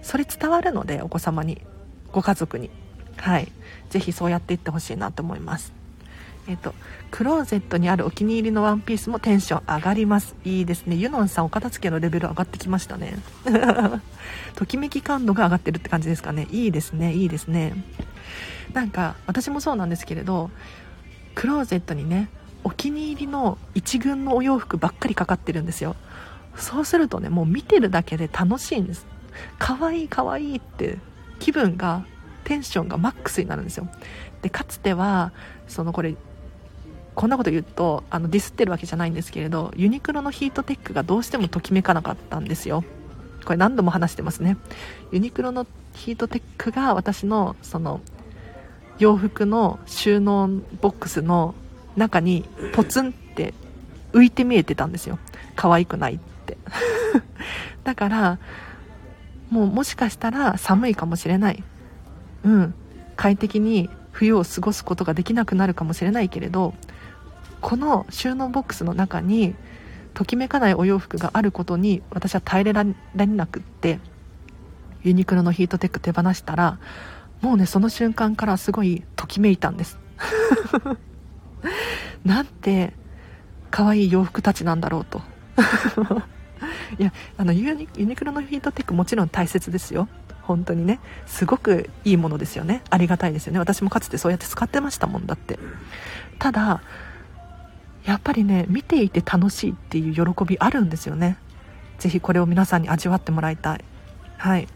[0.03, 1.61] それ伝わるのでお子様に
[2.13, 2.69] ご家族に。
[3.17, 3.51] はい。
[3.89, 5.73] ぜひそうやっていってほしいなと思います。
[6.47, 6.73] えっ、と
[7.11, 10.35] クローゼットにあるお気に入りのワンピースもテンション上がります。
[10.43, 10.95] いいですね。
[10.95, 13.17] ユノンさんお片付けのレベル上がってきましたね。
[14.55, 16.47] ときめき感度が上がってるって感じですかね。
[16.51, 17.13] いいですね。
[17.13, 17.73] いいですね。
[18.73, 20.51] なんか私もそうなんですけれど
[21.35, 22.29] クローゼットにね
[22.63, 25.95] お気に入りの一軍のお洋服ばっかりかかってるんですよ。
[26.55, 29.05] そうするとねもう見てるだけで楽しいんです。
[29.57, 30.97] 可愛い可愛いって
[31.39, 32.05] 気分が
[32.49, 33.87] テンションがマックスになるんですよ。
[34.41, 35.31] でかつては
[35.67, 36.15] そのこれ
[37.13, 42.83] こんなこと言うとあのディスってるわけじゃないんですけれどユニクロのヒートテックがどうしてもときめかなかったんですよ。
[43.45, 44.57] これ何度も話してますね。
[45.11, 48.01] ユニクロのヒートテックが私のその
[48.97, 50.49] 洋服の収納
[50.81, 51.53] ボックスの
[51.95, 53.53] 中にポツンって
[54.11, 55.19] 浮いて見えてたんですよ。
[55.55, 56.57] 可愛くないって。
[57.85, 58.39] だから
[59.51, 61.63] もうもしかしたら寒いかもしれない。
[62.43, 62.73] うん。
[63.15, 66.73] 快適に冬を過ごすことができなくなるかもしれないけれど
[67.61, 69.55] この収納ボックスの中に
[70.13, 72.85] ときめかないお洋服があることに私は耐えら
[73.15, 73.99] れなくって
[75.03, 76.79] ユニクロのヒートテック手放したら
[77.41, 79.97] もうねその瞬間からすごいときめいたんです。
[82.25, 82.93] なんて
[83.71, 85.21] 可愛い洋服たちなんだろうと。
[86.99, 90.09] いやあのユニユニクロのヒートテックもちろん大切ですよ。
[90.49, 92.81] 本当にねすごくいいものですよね。
[92.89, 93.59] ありがたいですよね。
[93.59, 95.59] 私もかつてそうやって使ってましたもんだって。
[96.39, 96.81] ただ
[98.03, 101.37] やっぱりね見ていて楽しいっていう喜びあるんですよね。
[101.99, 103.83] 是非これを皆さんに味わってもらいたい。
[104.37, 104.67] はい。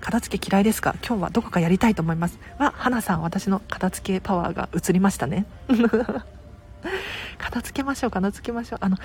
[0.00, 0.96] 片付け嫌いですか？
[1.06, 2.38] 今日はどこかやりたいと思います。
[2.58, 5.46] は花さん私の片付けパワーが移りましたね。
[7.38, 8.78] 片付けましょう片付けましょう。
[8.82, 8.96] あの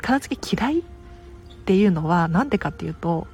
[0.00, 0.84] 片付け嫌い
[1.60, 3.26] っていうのは何でかっていうと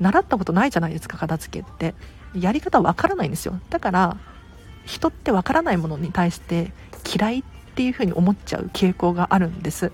[0.00, 1.94] 習ったことないじゃないですか片付けって。
[2.34, 3.58] やり方わからないんですよ。
[3.70, 4.16] だから
[4.84, 6.72] 人ってわからないものに対して
[7.16, 7.42] 嫌いっ
[7.74, 9.92] ていうふうに思っちゃう傾向があるんです。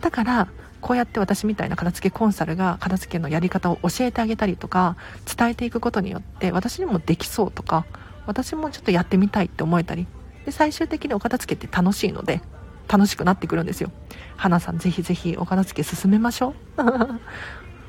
[0.00, 0.48] だから
[0.80, 4.96] こうやって私みたいな片付けコンサルが片付けのやり方を教えてあげたりとか
[5.36, 7.86] 伝えていくことによって私にもできそうとか
[8.26, 10.06] 私もちょっとやってみたいって思えたり
[10.44, 12.40] で最終的にお片付けって楽しいので
[12.88, 13.90] 楽しくなってくるんですよ。
[14.36, 16.82] 花さんぜひぜひお片付け進めましょう。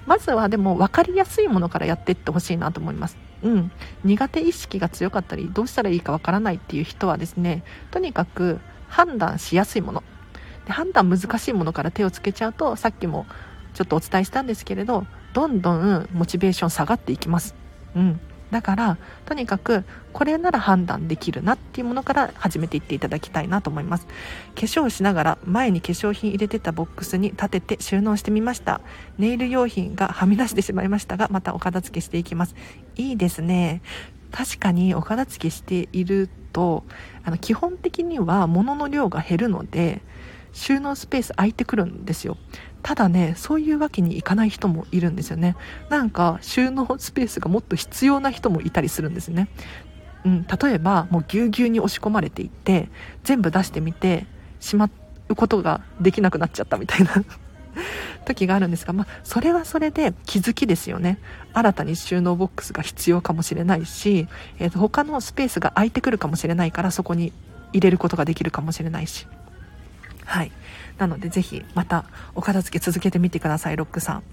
[0.08, 3.18] まずはでも分かりやすいものからやっていってほしいなと思います。
[3.44, 3.72] うん。
[4.04, 10.04] 苦手意識が強かったりどうしたらいいかわからないっていう人はですねとにかく判断しやすいもの。
[10.66, 13.26] で判断難しいものから手をつけちゃうとさっきも
[13.74, 17.56] ちょっとお伝えしたんですけれどどんどんモチベーション下がっていきます。
[17.96, 18.20] うん。
[18.52, 19.84] だからとにかく
[20.14, 24.08] これなら判断できるなっていうものから始めていっていただきたいなと思います。
[24.08, 24.14] 化
[24.62, 28.82] 粧しながら前に化粧品入れてたボックスに立てて収納してみました。
[29.18, 32.56] ネイル用品がはみ出してしまいましたがまたお片付けしていきます。
[32.96, 33.82] いいですね。
[34.32, 36.84] 確かにお片付けしていると
[37.24, 40.02] あの基本的には物の量が減るので
[40.54, 42.38] 収納スペース空いてくるんですよ。
[42.88, 45.58] ただねそういうわけにいかない人もいるんですよね。
[45.90, 49.50] なんか収納スペースがもっと必要な人もいたりするんですね。
[50.24, 52.88] うん、例えばもうぎゅうぎゅうに押し込まれていって
[53.26, 54.26] 全部出してみて
[54.62, 54.90] しま
[55.28, 57.12] うことができなくなっちゃったみたいな
[58.24, 61.20] 時があるんですが、まあ、それはそれで気づきですよね。
[61.54, 64.30] 新たに収納ボックスが必要かもしれないし、
[64.60, 67.34] えー、と他のスペースが空いてくるかもしれないからそこに
[67.74, 69.28] 入れることができるかもしれないし。
[70.28, 70.52] はい。
[70.98, 72.06] なのでぜひまた
[72.36, 74.24] お片付け続けてみてくださいロックさん。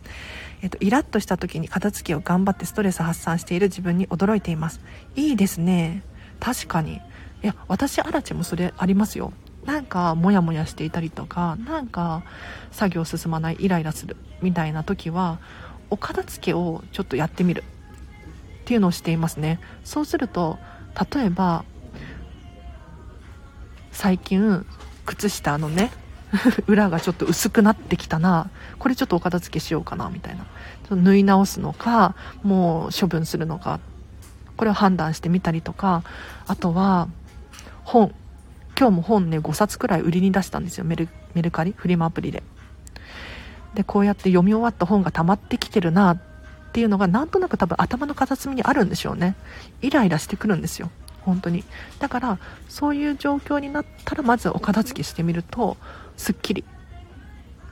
[0.61, 4.81] えっと、イラッとした時に片付けを頑張ってストレス発散している自分に驚いています。
[5.15, 6.03] いいですね。
[6.41, 6.97] 確かに。
[6.97, 7.01] い
[7.47, 9.33] や私アラチもそれありますよ。
[9.65, 12.23] なんかモヤモヤしていたりとかなんか
[12.71, 15.39] 作業進まないイライラするみたいな時は
[15.91, 17.63] お片付けをちょっとやってみる。
[18.63, 19.61] っていうのをしていますね。
[19.85, 20.59] そうすると
[21.15, 21.65] 例えば
[23.93, 24.67] 最近
[25.05, 25.91] 靴下のね
[26.67, 28.51] 裏がちょっと薄くなってきたな。
[28.79, 30.45] これちょっとお片付けしようかなみたいな。
[30.91, 33.81] 縫い直すのかもう処分するのか。
[34.57, 36.03] これを判断してみたりとか。
[36.47, 37.09] あとは
[37.85, 38.13] 本。
[38.77, 40.85] 今日も本ね5冊くらい売りに出したんですよ。
[40.85, 41.75] メルメルカリ？
[41.77, 42.43] フリマアプリで。
[43.75, 46.19] でこうやって読み終わった本が溜まってきてるなっ
[46.73, 49.37] ていうのがなんとなく多分頭の片隅にあるんでしょうね。
[49.83, 50.91] イライラしてくるんですよ。
[51.25, 51.64] 本当に。
[51.99, 55.77] だからそういう状況になったらまずお片付けしてみると
[56.16, 56.64] すっきり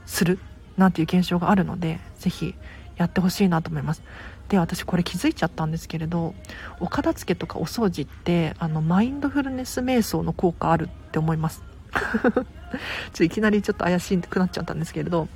[0.05, 0.39] する
[0.77, 2.55] なんていう現象があるので是非
[2.97, 4.03] やってほしいなと思います。
[4.49, 6.35] で私これ気づいちゃったんですけれど
[6.79, 11.63] お片付けとかお掃除ってあのマインドフルネス瞑想の効果あるって思います。
[13.13, 15.27] ちょいきなりちょっと怪しくなっちゃったんですけれど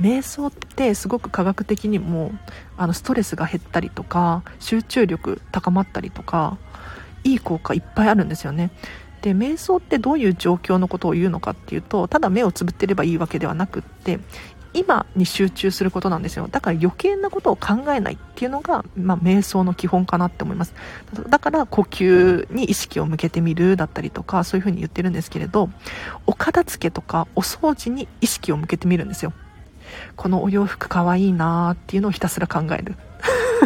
[0.00, 2.32] 瞑想ってすごく科学的にも
[2.76, 6.58] あのストレスが減ったりとか集中力高まったりとか
[7.26, 8.70] いい効果いっぱいあるんですよね。
[9.22, 14.20] で瞑想ってどういう状況のことを言うのかっていうとただ目をつぶってればいいわけではなくって
[14.72, 16.48] 今に集中することなんですよ。
[16.48, 20.74] だから余計なことを考えないっていうのが、まあ、瞑想の基本かなって思います。
[21.28, 25.70] だから呼吸に意識を向けてみるだったりとかそういうふうに言ってるんですけれど
[26.26, 29.32] お片付けとかお掃除に意識を向けてみるんですよ。
[30.14, 32.96] このお洋服かわいいなーっていうのをひたすら考える。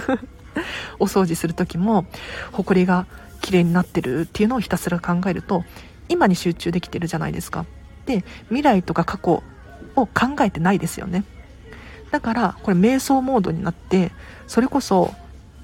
[1.01, 2.07] お掃除する時も
[2.53, 3.07] ほこりが
[3.41, 5.65] 綺麗になってるっていうのをひたすら考えると
[6.09, 7.67] 今に集中できてるじゃないですか。
[8.07, 9.43] で未来とか過去
[9.97, 10.11] を考
[10.41, 11.25] えてないですよね。
[12.11, 14.11] だからこれ瞑想モードになって
[14.47, 15.15] それこそ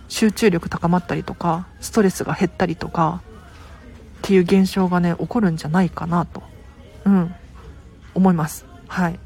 [0.08, 3.22] 集中力高まったりとかストレスが減ったりとか
[4.18, 6.42] っていう現象がね起こるんじゃないかなと。
[7.04, 7.34] うん。
[8.14, 8.64] 思います。
[8.88, 9.18] はい。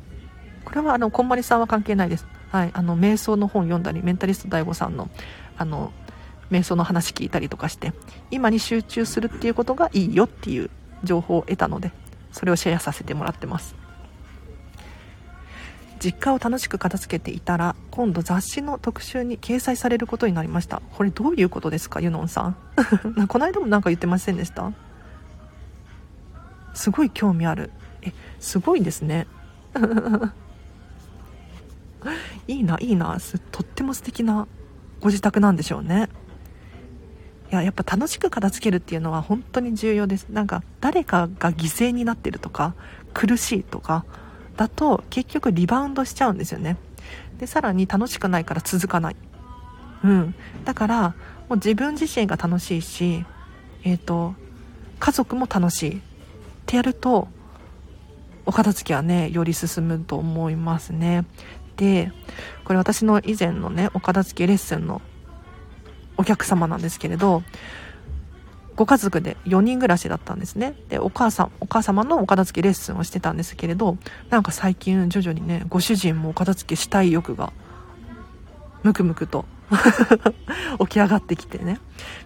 [0.65, 2.27] これはあのこんまりさんは関係ないです。
[2.51, 2.71] はい。
[2.73, 5.09] あの瞑想の本読んだりメンタリスト DAIGO さんの
[5.57, 5.93] あの
[6.51, 7.93] 瞑想の話聞いたりとかして
[8.31, 10.71] 今に集中するっていうことがいいよっていう
[11.05, 11.93] 情報を得たので
[12.33, 13.75] それをシェアさせてもらってます。
[16.03, 20.81] 実家を楽しく片付けていたら今度雑誌の特集に掲載されることになりました。
[20.97, 22.57] これどういうことですかユノンさん。
[23.29, 24.73] この間も何か言ってませんでした？
[26.73, 27.71] すごい興味ある。
[28.01, 29.27] えすごいですね。
[32.49, 33.19] いいないいな。
[33.53, 34.49] とっても素敵な
[35.01, 36.09] ご自宅なんでしょうね。
[37.51, 40.29] いややっぱ楽しく片付けるっていうのは本当に重要です。
[40.31, 42.75] なんか誰かが犠牲になってるとか
[43.13, 44.05] 苦しいとか
[44.57, 46.77] だと結局リバウンドしちゃうんですよね。
[47.39, 49.17] でさらに楽しくないから続かない。
[50.05, 50.35] うん。
[50.65, 51.09] だから
[51.49, 53.25] もう自分自身が楽しいし
[53.83, 54.35] えっ、ー、と
[55.01, 55.97] 家族も楽しい。
[55.97, 56.01] っ
[56.67, 57.27] てやると
[58.47, 61.25] お片付けはねより進むと思いますね。
[61.77, 62.13] で
[62.65, 65.03] これ私の以前のねお片付けレッスンの
[66.21, 67.43] お客様なんですけれど
[68.77, 70.75] ご家族で4人暮らしだったんですね。
[70.91, 73.97] でお母さんお母様のお片付けレッスンをしてたんですけれど
[74.29, 77.55] なんか最近徐々にねご主人もお片付けしたい欲が
[78.83, 79.47] ムクムクと
[80.81, 81.79] 起き上がってきてね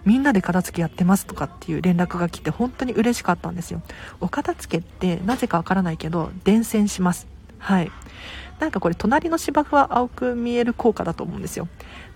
[0.03, 3.81] みんなで片付けやってますとかっていう連絡が来て本当に嬉しかったんですよ。
[4.19, 7.27] お片付けってなぜかわからないけど伝染します。
[7.59, 7.91] はい。
[8.59, 11.67] なんかこれ隣の芝生は青く見える効果だと思うんですよ。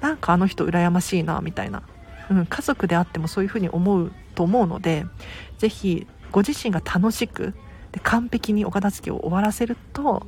[0.01, 1.83] なんかあの人羨ましいなみたいな、
[2.29, 5.05] うん、家族であってもそういうふうに思うと思うので
[5.57, 7.53] 是非ご自身が楽しく
[7.91, 10.25] で完璧にお片付けを終わらせると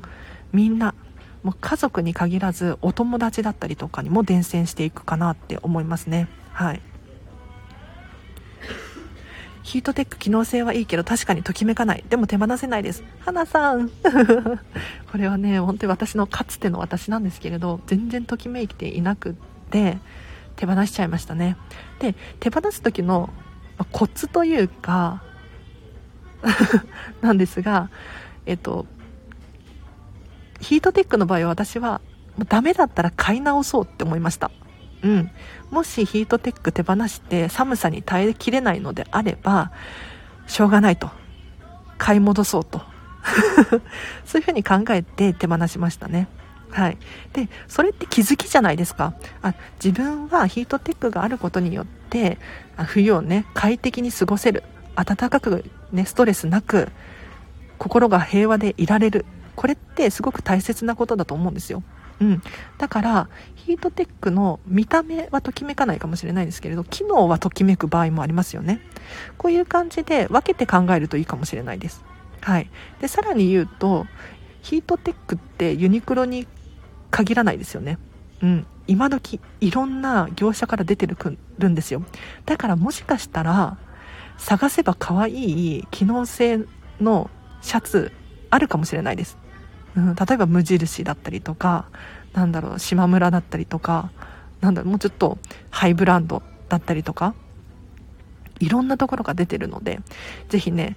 [0.52, 0.94] みんな
[1.44, 6.28] もう家族に限らずお友達だったりとかにも伝染していくかなって思いますね。
[6.52, 6.82] はい。
[9.72, 12.04] ヒートテック機能性はいいけど確かにときめかない。
[12.10, 13.06] でも手放せないです。
[13.22, 13.88] 花さん。
[15.10, 19.34] これはね本当に私のかつての私なんですけれど全然ときめいていなくっ
[19.70, 19.98] て
[20.58, 21.56] 手放しちゃいましたね。
[22.00, 23.30] で手放す時の
[23.94, 25.24] コツというか
[27.22, 27.90] なんですが
[28.46, 28.86] えっと
[30.60, 32.02] ヒートテックの場合は私は
[32.36, 34.52] もうダメだったら買い直そうって思いました。
[35.04, 35.32] うん、
[35.72, 39.72] もしヒートテック手放して寒さに耐えきれないのであれば
[40.48, 41.10] しょうがないと。
[41.98, 42.82] 買い戻そうと。
[44.26, 46.28] そういうふうに考えて手放しましたね。
[46.72, 46.98] はい、
[47.34, 49.14] でそれって気づきじゃないですか。
[49.42, 52.38] あ自分はヒートテックがあることによって
[52.86, 54.64] 冬をね快適に過ごせる。
[54.96, 56.90] 暖かく、ね、ストレスなく
[57.78, 59.26] 心が平和でいられる。
[59.56, 61.84] これってすごく大切なことだと思うんですよ。
[62.22, 62.42] うん、
[62.78, 68.80] だからヒートテックの見た目はときめかないかもしれないですけれど機能はときめく場合もありますよね。
[69.38, 72.04] こういう感じで分けて考えるといいかもしれないです。
[72.42, 72.70] はい。
[73.00, 74.06] でさらに言うと
[74.62, 76.48] ヒートテックってユニクロに
[77.10, 77.98] 限らないですよね。
[78.44, 78.66] うん。
[78.88, 82.04] 今時いろんな業者から出てるんですよ。
[82.46, 83.78] だからもしかしたら
[84.38, 86.66] 探せば可愛い機能性
[87.00, 88.12] のシャツ
[88.50, 89.38] あるかもしれないです。
[89.96, 91.86] うん、例えば無印だったりとか
[92.34, 94.12] なんだろう島村だったりとか
[94.62, 95.38] なんだろうもうちょっと
[95.70, 97.36] ハイブランドだったりとか
[98.60, 100.00] いろんなところが出てるので
[100.50, 100.96] 是非ね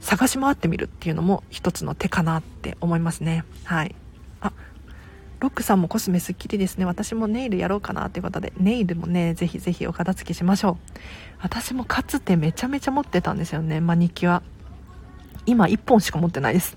[0.00, 3.44] 探し回ってみるっていうのも一つの手かなって思いますね。
[3.64, 3.94] はい。
[4.40, 4.52] あ
[5.40, 6.84] ロックさんもコスメすっきりですね。
[6.84, 10.98] 私もネイルやろうかなということでネイルもねぜひぜひお片付けしましょう。
[11.40, 14.42] 私もかつてめちゃめちゃ持ってたんですよねマニキュア。
[15.48, 16.76] 今1本しか持ってないです。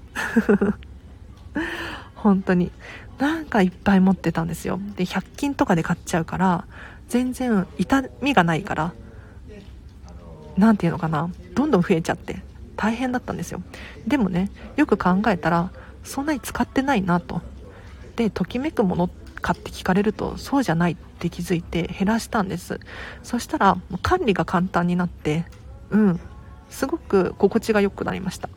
[2.15, 2.71] 本当に。
[3.19, 4.79] なんかいっぱい持ってたんですよ。
[4.95, 6.65] で100均とかで買っちゃうから
[7.09, 8.93] 全然痛みがないから
[10.57, 11.29] 何て言うのかな。
[11.53, 12.41] どんどん増えちゃって
[12.77, 13.61] 大変だったんですよ。
[14.07, 15.69] でもねよく考えたら
[16.03, 17.41] そんなに使ってないなと。
[18.15, 19.09] でときめくもの
[19.41, 22.79] かって聞かれるとそうじゃないって気づいて減らしたんです。
[23.21, 25.45] そしたら管理が簡単になって
[25.89, 26.19] うん。
[26.71, 28.49] すごく心地が良くなりました。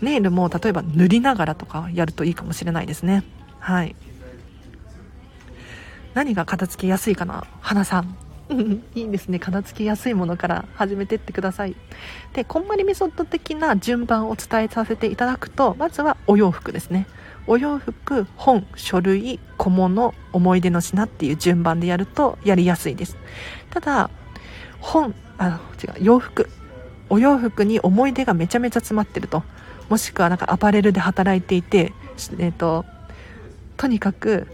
[0.00, 3.24] ネイルも例えば塗りながらとかやるといいかもしれないですね。
[3.58, 3.94] はい。
[6.14, 8.16] 何が片付けやすいかな花さん。
[8.94, 9.38] いいですね。
[9.38, 11.76] 片付けやすいものから始めてってください。
[12.32, 17.06] でこんまりメソッド的な順番を伝えさせていただくとまずはお洋服ですね。
[17.46, 23.16] お洋服本書類小物思い出の品っていう順番でやるとやりやすいです。
[23.70, 24.10] ただ
[24.80, 26.48] 本あ違う洋服
[27.10, 29.42] お洋服に思い出がめちゃめちゃ詰まってると。
[29.88, 31.92] もしくはなんかアパレルで働いていて
[32.38, 32.84] えっ、ー、と
[33.76, 34.46] とにかく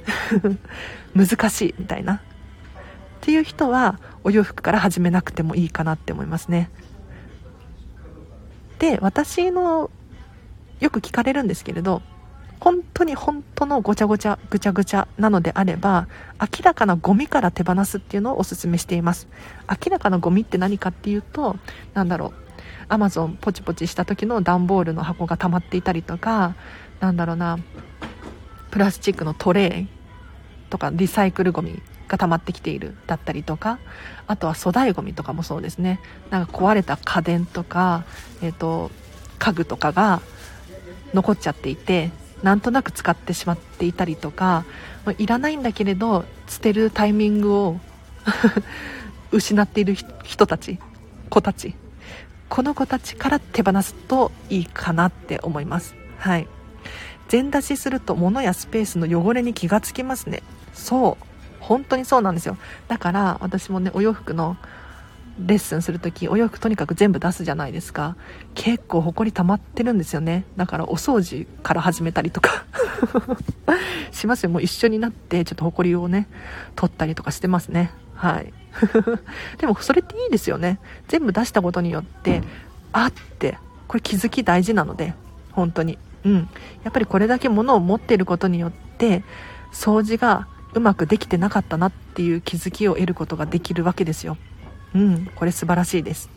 [1.15, 2.15] 難しいみたいな。
[2.15, 2.21] っ
[3.21, 6.71] ていう人はお洋服から始めなくてもいいかなって思いますね。
[8.79, 9.91] で私の
[10.81, 12.03] よく聞かれるんですけれど
[12.61, 16.09] 本当に本当のごちゃごちゃぐちゃぐちゃなのであれば
[16.41, 19.29] 明らかなゴミから手放すっていうのをおすすめしています。
[19.69, 21.57] 明らかなゴミって何かっていうと
[21.95, 22.46] 何だろう。
[22.89, 26.55] アマゾンポチポチした時の段ボールの箱が溜まっていたりとか
[27.01, 27.59] なんだろうな
[28.71, 29.89] プラスチックのトレイ
[30.71, 33.79] とかリサイクルゴミが溜まってきているだったりとか
[34.27, 36.01] あとは粗大ゴミとかもそうですね。
[36.31, 38.05] なんか壊れた家電とか、
[38.43, 38.91] えーと、
[39.39, 40.21] 家具とかが
[41.15, 42.11] 残っちゃっていて
[42.43, 44.65] なんとなく使ってしまっていたりとか
[45.19, 47.81] いらないんだけれど捨てるタイミングを
[49.33, 50.79] 失っている人たち
[51.31, 51.75] 子たち
[52.49, 55.95] この子たちから手放すといいかなって思います。
[56.19, 56.49] はい。
[57.29, 60.43] 全出しすると物やスペースの汚れに気がつきますね。
[60.73, 61.25] そう。
[61.61, 62.57] 本当にそうなんですよ。
[62.89, 64.57] だから私もねお洋服の
[65.45, 68.17] レッスンする時お洋服とにかく全部出すじゃないですか。
[68.55, 70.45] 結構ほこり溜まってるんですよね。
[70.57, 72.65] だからお掃除から始めたりとか。
[74.13, 74.51] しますよ。
[74.51, 76.29] もう一緒になってちょっとほこりをね
[76.77, 77.91] 取ったりとかしてますね。
[78.17, 78.53] はい。
[79.59, 80.79] でもそれっていいですよね。
[81.09, 82.43] 全部出したことによって
[82.93, 83.59] あって
[83.89, 85.15] これ気づき大事なので
[85.53, 85.99] 本当に。
[86.25, 86.49] うん。
[86.83, 89.23] やっぱりこれだけ物を持っていることによって
[89.73, 94.37] 掃除がうまくできてなかったなっていう気づきを得ることができるわけですよ。
[94.95, 95.27] うん。
[95.35, 96.31] これ素晴らしいです。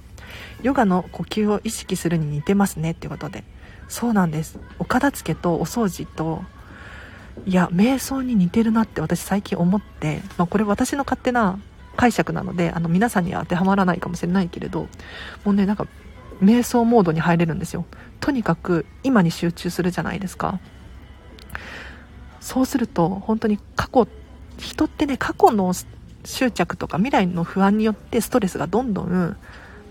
[0.61, 3.43] ヨガの呼吸を意識するに似てますねってことで。
[3.87, 4.59] そうなんです。
[4.77, 6.43] お片付けとお掃除と
[7.45, 11.59] いや瞑想に似てるなって私最近思って、まあ、これ私の勝手な
[11.99, 14.87] 解釈なのであの皆さんには当てはまらないかもしれないけれど
[15.43, 15.85] もうねなんか
[16.41, 17.83] 瞑想モードに入れるんですよ。
[18.21, 20.61] とにかく今に集中するじゃないですか。
[22.39, 24.07] そうすると本当に過去
[24.57, 25.73] 人ってね過去の
[26.23, 29.35] 執着とか未来の不安によってストレスがどんどん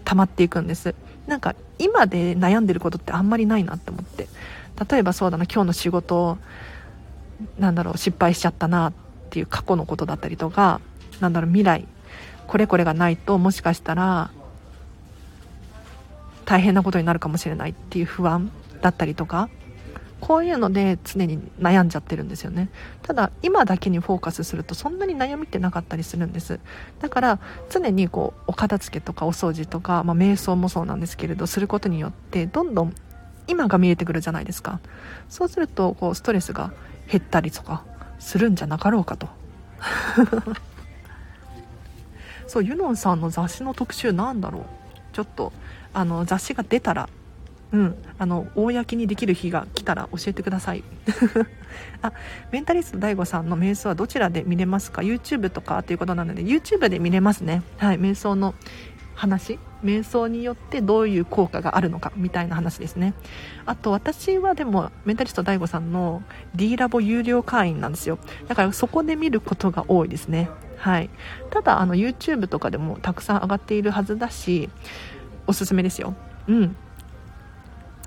[0.06, 0.94] 溜まっていくんです。
[1.26, 4.28] なんか今で悩んでることってあんまりないなって思って。
[4.90, 6.38] 例えばそうだな今日の仕事
[7.58, 8.92] なんだろう失敗しちゃったなっ
[9.28, 10.80] ていう過去のことだったりとか
[11.20, 11.86] なんだろう未来
[12.48, 14.30] これこれがないともしかしたら
[16.46, 19.50] 大変なことになるかもしれないっていう不安だったりとか
[20.20, 22.70] こういうので常に悩んじゃってるんですよね。
[23.02, 26.58] ただ今だけにフォーカスするとそんなに悩みってなかったりするんです。
[27.00, 27.38] だから
[27.70, 32.94] 常にこうお片付けとかお掃除とか、まあ、瞑想もそうなんですけれどすることによってどんどん
[33.46, 34.80] 今が見えてくるじゃないですか。
[35.28, 36.72] そうするとこうストレスが
[37.08, 37.84] 減ったりとか
[38.18, 39.28] するんじゃなかろうかと。
[42.48, 44.62] そうユノンさんの雑誌の特集なんだろう。
[45.12, 45.52] ちょっと
[45.92, 47.08] あの雑誌が出たら
[47.72, 50.82] うんあの公にできる日が来たら教えてください。
[52.00, 52.12] あ
[52.50, 57.62] メンタリスト DAIGO さんの瞑想はどちらで見れますか？YouTube とかということなので YouTube で見れますね。
[57.76, 58.54] はい瞑想の
[59.14, 59.58] 話？
[59.84, 63.12] 瞑想によってどういう効果があるのかみたいな話ですね。
[63.66, 66.22] あと私はでもメンタリスト DAIGO さんの
[66.54, 68.18] D ラボ有料会員なんですよ。
[68.48, 70.48] だからそこで見ることが多いですね。
[70.78, 71.10] はい。
[71.50, 74.70] ただあの YouTube とかでもたくさん上がっているはずだし
[75.46, 76.14] おすすめですよ。
[76.46, 76.76] うん。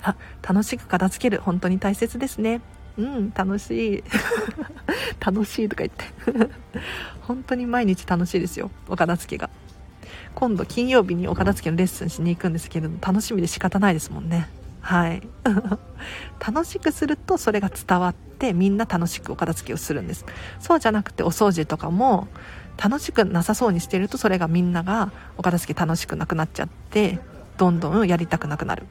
[0.04, 1.42] あ楽しく片付ける。
[1.42, 2.62] 本当に大切ですね。
[2.98, 4.04] うん楽しい。
[5.20, 6.50] 楽しいとか言って。
[7.22, 8.72] 本当に毎日楽しいですよ。
[8.88, 9.50] お片付けが。
[10.34, 14.48] 今度金曜日にお片付けのレッスンしに行くんですけれど楽しみで仕方ないですもんね。
[14.82, 15.22] はい。
[16.46, 20.26] 楽しくするとそれが伝わってみんな楽しくお片付けをするんです。
[20.60, 22.28] そうじゃなくてお掃除とかも
[22.82, 27.20] 楽しくなさそうにしてるとそれがみんながお片付け楽しくなくなっちゃって
[27.58, 28.88] どんどんやりたくなくなる。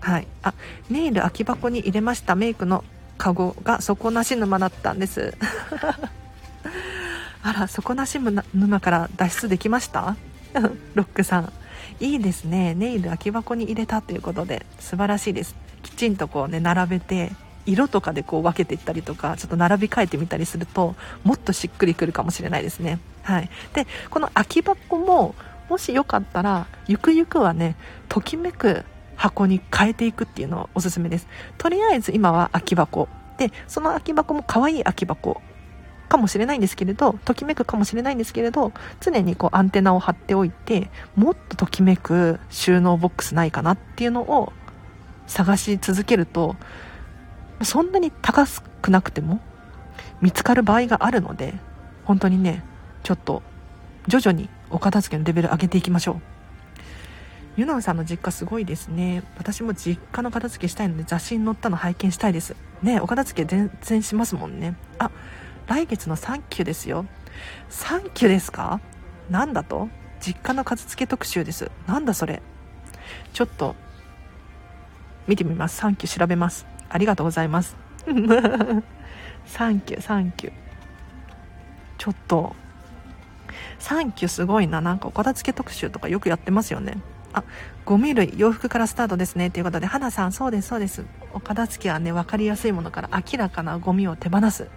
[0.00, 0.26] はい。
[0.42, 0.52] あ
[0.90, 2.34] ネイル空き箱に入れました。
[2.34, 2.84] メイクの
[3.16, 5.34] カゴが底なし沼だったんです。
[7.42, 8.18] あら底なし
[8.54, 10.16] 沼から脱出できました？
[10.94, 11.52] ロックさん。
[12.00, 12.74] いいですね。
[12.74, 15.54] ネイル空き箱に入れたということで素晴らしいです。
[15.82, 17.32] きちんとこうね並べて
[17.66, 22.98] 色とかでこう分けていったりとかちょっと並び替えてみたりするともっとしっくりくるかもしれないですね。
[23.22, 23.50] はい。
[23.72, 25.34] でこの空き箱も
[25.68, 27.76] もしよかったらゆくゆくはね
[28.08, 28.84] ときめく
[29.16, 31.26] 箱に変えていくっていうのはおすすめです。
[31.56, 33.08] とりあえず今は空き箱。
[33.38, 35.40] でその空き箱も可愛い空き箱
[36.14, 44.52] かもしれないんですけれどときめくかもしれないんですけれど常にこうアンテナを張っておいてもっとときめく収納ボックスないかなっていうのを
[45.26, 46.54] 探し続けると
[47.62, 48.46] そんなに高
[48.80, 49.40] くなくても
[50.20, 51.54] 見つかる場合があるので
[52.04, 52.62] 本当にね
[53.02, 53.42] ちょっと
[54.06, 56.20] 徐々にお片付けのレベル上げていきましょう。
[57.56, 59.22] ユノンさんの実家すごいですね。
[59.38, 62.54] 私も実家の片付けしたいので雑誌に載ったの拝見したいです。
[62.82, 64.76] ねお片付け全然しますもんね。
[64.98, 65.10] あ
[65.66, 67.06] 来月のサンキューですよ。
[67.68, 68.80] サンキューですか？
[69.30, 69.88] なんだと？
[70.20, 71.70] 実家の片付け特集です。
[71.86, 72.42] なんだそれ？
[73.32, 73.74] ちょっと
[75.26, 75.76] 見てみます。
[75.76, 76.66] サンキュー調べます。
[76.88, 77.76] ありがとうございます。
[79.46, 80.52] サンキューサンキュー。
[81.98, 82.54] ちょっと
[83.78, 84.80] サンキューすごいな。
[84.80, 86.98] なんかお片付け特集とかよくやってますよね。
[87.32, 87.42] あ
[87.84, 89.50] ゴミ類洋服からスタートですね。
[89.50, 91.04] ということで花さんそうですそうです。
[91.32, 94.68] お片付けはね分かりやすいものから明らかなゴミを手放す。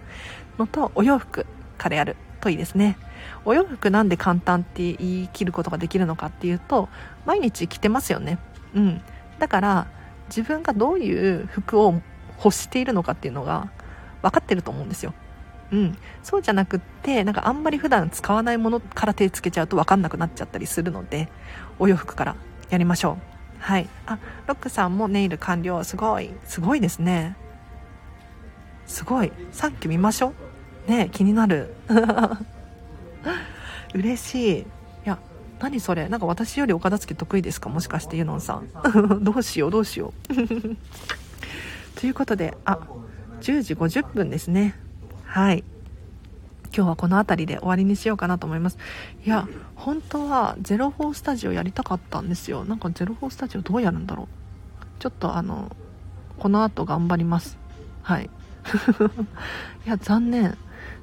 [0.58, 1.46] のとお洋服
[1.76, 2.98] からやるといいですね。
[3.44, 6.88] お洋服なんで簡単って言い切ることができるのかっていうと
[7.26, 8.38] 毎日着てますよね。
[8.74, 9.02] うん。
[9.38, 9.86] だから
[10.28, 12.00] 自分がどういう服を
[12.42, 13.70] 欲しているのかっていうのが
[14.22, 15.14] 分かってると思うんですよ。
[15.70, 21.28] うん、そうじゃなくってなんかあんまり普段使わないものから手つけちゃうと分かんなくなっちゃったりするので
[21.78, 22.36] お洋服から
[22.70, 23.62] やりましょう。
[23.62, 23.88] はい。
[24.06, 25.82] あロックさんもネイル完了。
[25.84, 26.30] すごい。
[26.44, 27.36] すごいですね。
[28.86, 29.32] すごい。
[29.52, 30.47] さっき見ましょう。
[30.88, 31.74] ね気になる。
[33.94, 34.60] 嬉しい。
[34.60, 34.64] い
[35.04, 35.18] や
[35.60, 36.08] 何それ？
[36.08, 37.68] なんか私よりお片付け得意ですか？
[37.68, 38.68] もしかしてユノンさん。
[39.22, 40.34] どうしようどうしよう。
[42.00, 42.78] ということであ
[43.40, 44.74] 10時50分ですね。
[45.24, 45.64] はい。
[46.74, 48.78] 今日はこの辺りで終わりにしようかなと思います。
[49.24, 52.64] いや本当は04スタジオやりたかったんですよ。
[52.64, 54.26] なんか04スタジオどうやるんだろう。
[54.98, 55.74] ちょっとあの
[56.38, 57.58] この後頑張ります。
[58.02, 58.28] はい。
[59.86, 60.56] いや残念。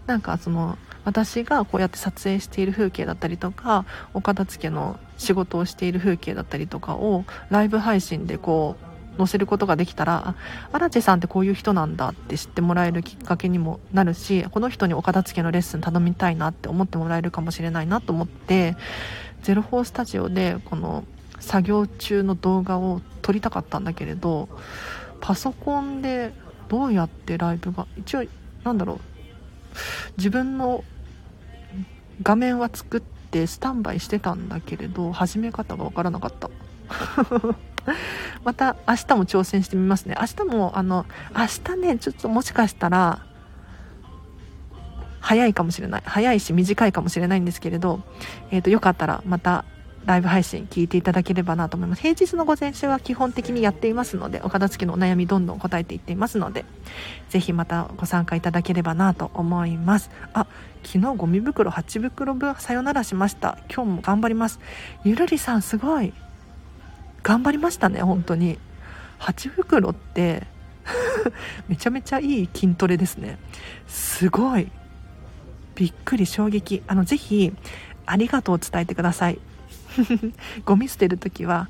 [0.07, 10.35] なんかその私がこうやって撮影している風景だったりとかお片付けの仕事をしている風景だったりとかをライブ配信でこう載せることができたら
[10.73, 18.75] 荒地さんってこういう人なんだって知ってもらえるきっかけにもなるしこの人にお片付けのレッスン頼みたいなって思ってもらえるかもしれないなと思って
[19.43, 21.05] 04スタジオでこの
[21.39, 24.49] 作業中の動画を撮りたかったんだけれど
[25.21, 26.33] パソコンで
[26.67, 28.25] どうやってライブが一応
[28.63, 29.14] なんだろう
[30.17, 30.83] 自分の
[32.21, 36.49] 画面は作ってスタンバイしてたんだけれど始め方が分からなかった。
[38.43, 40.15] また明日も挑戦してみますね。
[40.19, 41.05] 明日もあの
[41.35, 43.25] 明日ねちょっともしかしたら
[45.19, 46.03] 早いかもしれない。
[46.05, 48.01] 早いし短いかもしれないんですけれど、
[48.51, 49.65] えーとよかったらまた
[50.05, 52.01] ライブ配信聞いていただければなと思います。
[52.01, 56.63] 平日の午前中は基本的にやっていますので、お片付けのお悩みどんどん答えていっていますので、
[57.29, 60.11] ぜひまたご参加いただければなと思います。
[60.33, 60.47] あ、
[60.83, 63.57] 昨日ゴミ袋8袋分さよならしました。
[63.73, 64.59] 今日も頑張ります。
[65.03, 66.13] ゆるりさんすごい。
[67.23, 68.59] 頑張りましたね、本当に。
[69.19, 70.45] 8袋って
[71.67, 73.39] めちゃめちゃいい筋トレですね。
[73.87, 74.71] すごい。
[75.73, 76.83] びっくり衝撃。
[76.87, 77.51] あの、ぜひ、
[78.05, 79.39] ありがとうを伝えてください。
[80.65, 81.69] ゴミ捨てる時は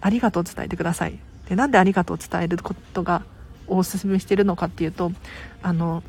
[0.00, 1.18] ありがとう伝えてください。
[1.48, 3.22] でなんでありがとう伝えることが
[3.66, 5.12] おすすめしてるのかっていうと
[5.62, 6.02] あの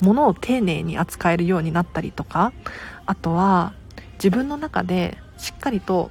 [0.00, 2.52] 物を丁寧に扱えるようになったりとか
[3.06, 3.72] あとは
[4.14, 6.10] 自分の中でしっかりと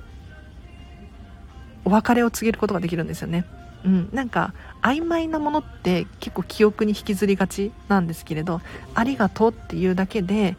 [1.83, 3.45] お別れを告げることができるんですよね。
[3.83, 4.53] うん、なんか
[4.83, 8.61] 曖昧なものって結構記憶に引きずりがちなんですけれど
[8.93, 10.55] 「ありがとう」っていうだけで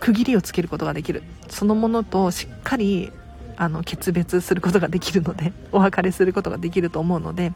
[0.00, 1.22] 区切りをつけることができる。
[1.48, 3.12] そのものとしっかり
[3.56, 7.52] あの決別することができるので お別れすることができると思うので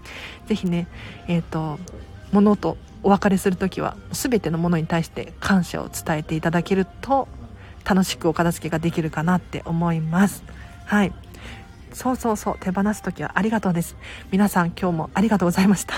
[0.48, 0.88] 是非ね
[1.28, 1.78] えっ、ー、と
[2.32, 7.28] 物とお別れする時は全てのものに対して感謝を伝えていただけると
[7.84, 10.44] 楽しくお片付けができるかなって思います。
[10.84, 11.12] はい。
[11.92, 13.96] そうそうそう手放す時はありがとうです。
[14.30, 15.94] 皆さん今日もありがとうございました。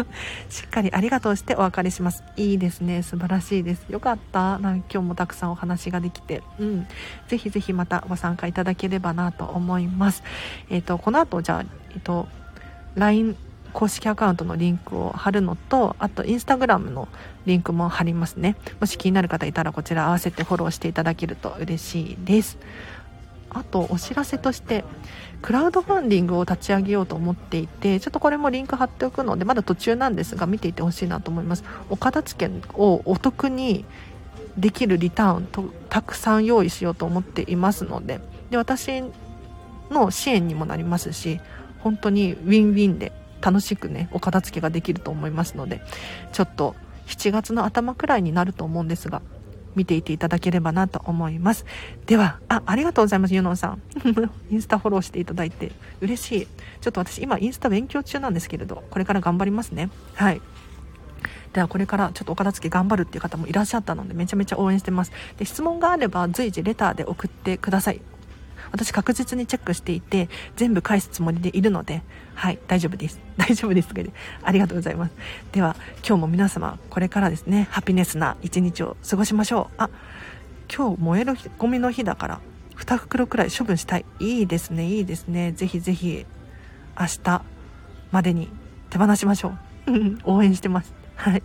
[0.50, 2.22] しっかりありがとうしてお別れします。
[2.36, 3.02] いいですね。
[3.02, 3.84] 素晴らしいです。
[3.88, 4.58] よかった。
[4.58, 6.42] なんか今日もたくさんお話ができて。
[6.58, 6.86] うん。
[7.28, 10.22] ぜひぜひまたご参加いただければなと思います。
[10.68, 12.28] えっ、ー、とこの後じゃあえっ、ー、と
[12.96, 13.36] LINE
[13.72, 17.08] 公式アカウントのリンクを貼るのとあとインスタグラムの
[17.46, 18.56] リンクも貼りますね。
[18.80, 22.58] もし気になる方いたらこちら合わせてフォローしていただけると嬉しいです。
[23.50, 24.84] あとお知らせとして
[25.42, 31.64] クラウドファンディングを立ち上げようと思っていてちょっとこれもリンク貼っておくのでまだ途中なんですが見ていてほしいなと思います。
[31.88, 33.84] お片付けをお得に
[34.56, 39.04] できるリターンとたくさん用意しようと思っていますのでで私
[39.90, 41.40] の支援にもなりますし
[41.78, 45.80] 本当にウィンウィンで楽しくねお片付けができると思いますので
[46.32, 46.74] ちょっと
[47.06, 49.22] 7月の頭くらいになると思うんですが
[49.74, 51.64] 見ていていただければなと思います。
[52.06, 53.82] ではあありがとうございますユノンさん。
[54.50, 55.72] インスタフォローしていただいて。
[56.00, 56.48] 嬉しい。
[56.80, 59.90] ちょっと私今インスタ勉強中なんですけれどこれから頑張りますね。
[60.14, 60.40] はい。
[61.52, 65.12] ではこれからちょっとお片付け頑張るっていう方もいらっしゃったのでめちゃめちゃ応援してます。
[65.36, 68.00] で質問があれば随時レターで送ってください。
[68.72, 72.02] 私確実にチェックしていて全部返すつもりでいるので
[72.34, 73.20] はい大丈夫です。
[73.36, 73.88] 大丈夫です
[74.42, 75.12] ありがとうございます。
[75.52, 75.76] では
[76.06, 79.74] 今日も皆様これからですねハピネスな一日を過ごしましょう。
[79.78, 79.90] あ
[80.74, 82.40] 今日燃えるゴミの日だから
[82.76, 84.04] 2袋くらい処分したい。
[84.20, 85.52] いいですねいいですね。
[85.52, 86.26] ぜひぜひ
[86.98, 87.42] 明日
[88.12, 88.48] までに
[88.90, 89.58] 手放しましょう。
[90.24, 90.94] 応援してます。
[91.16, 91.42] はい。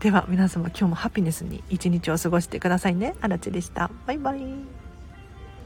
[0.00, 3.14] では皆様今日もハピネスに一日を過ごしてくださいね。
[3.20, 3.90] あらちでした。
[4.06, 4.85] バイバイ。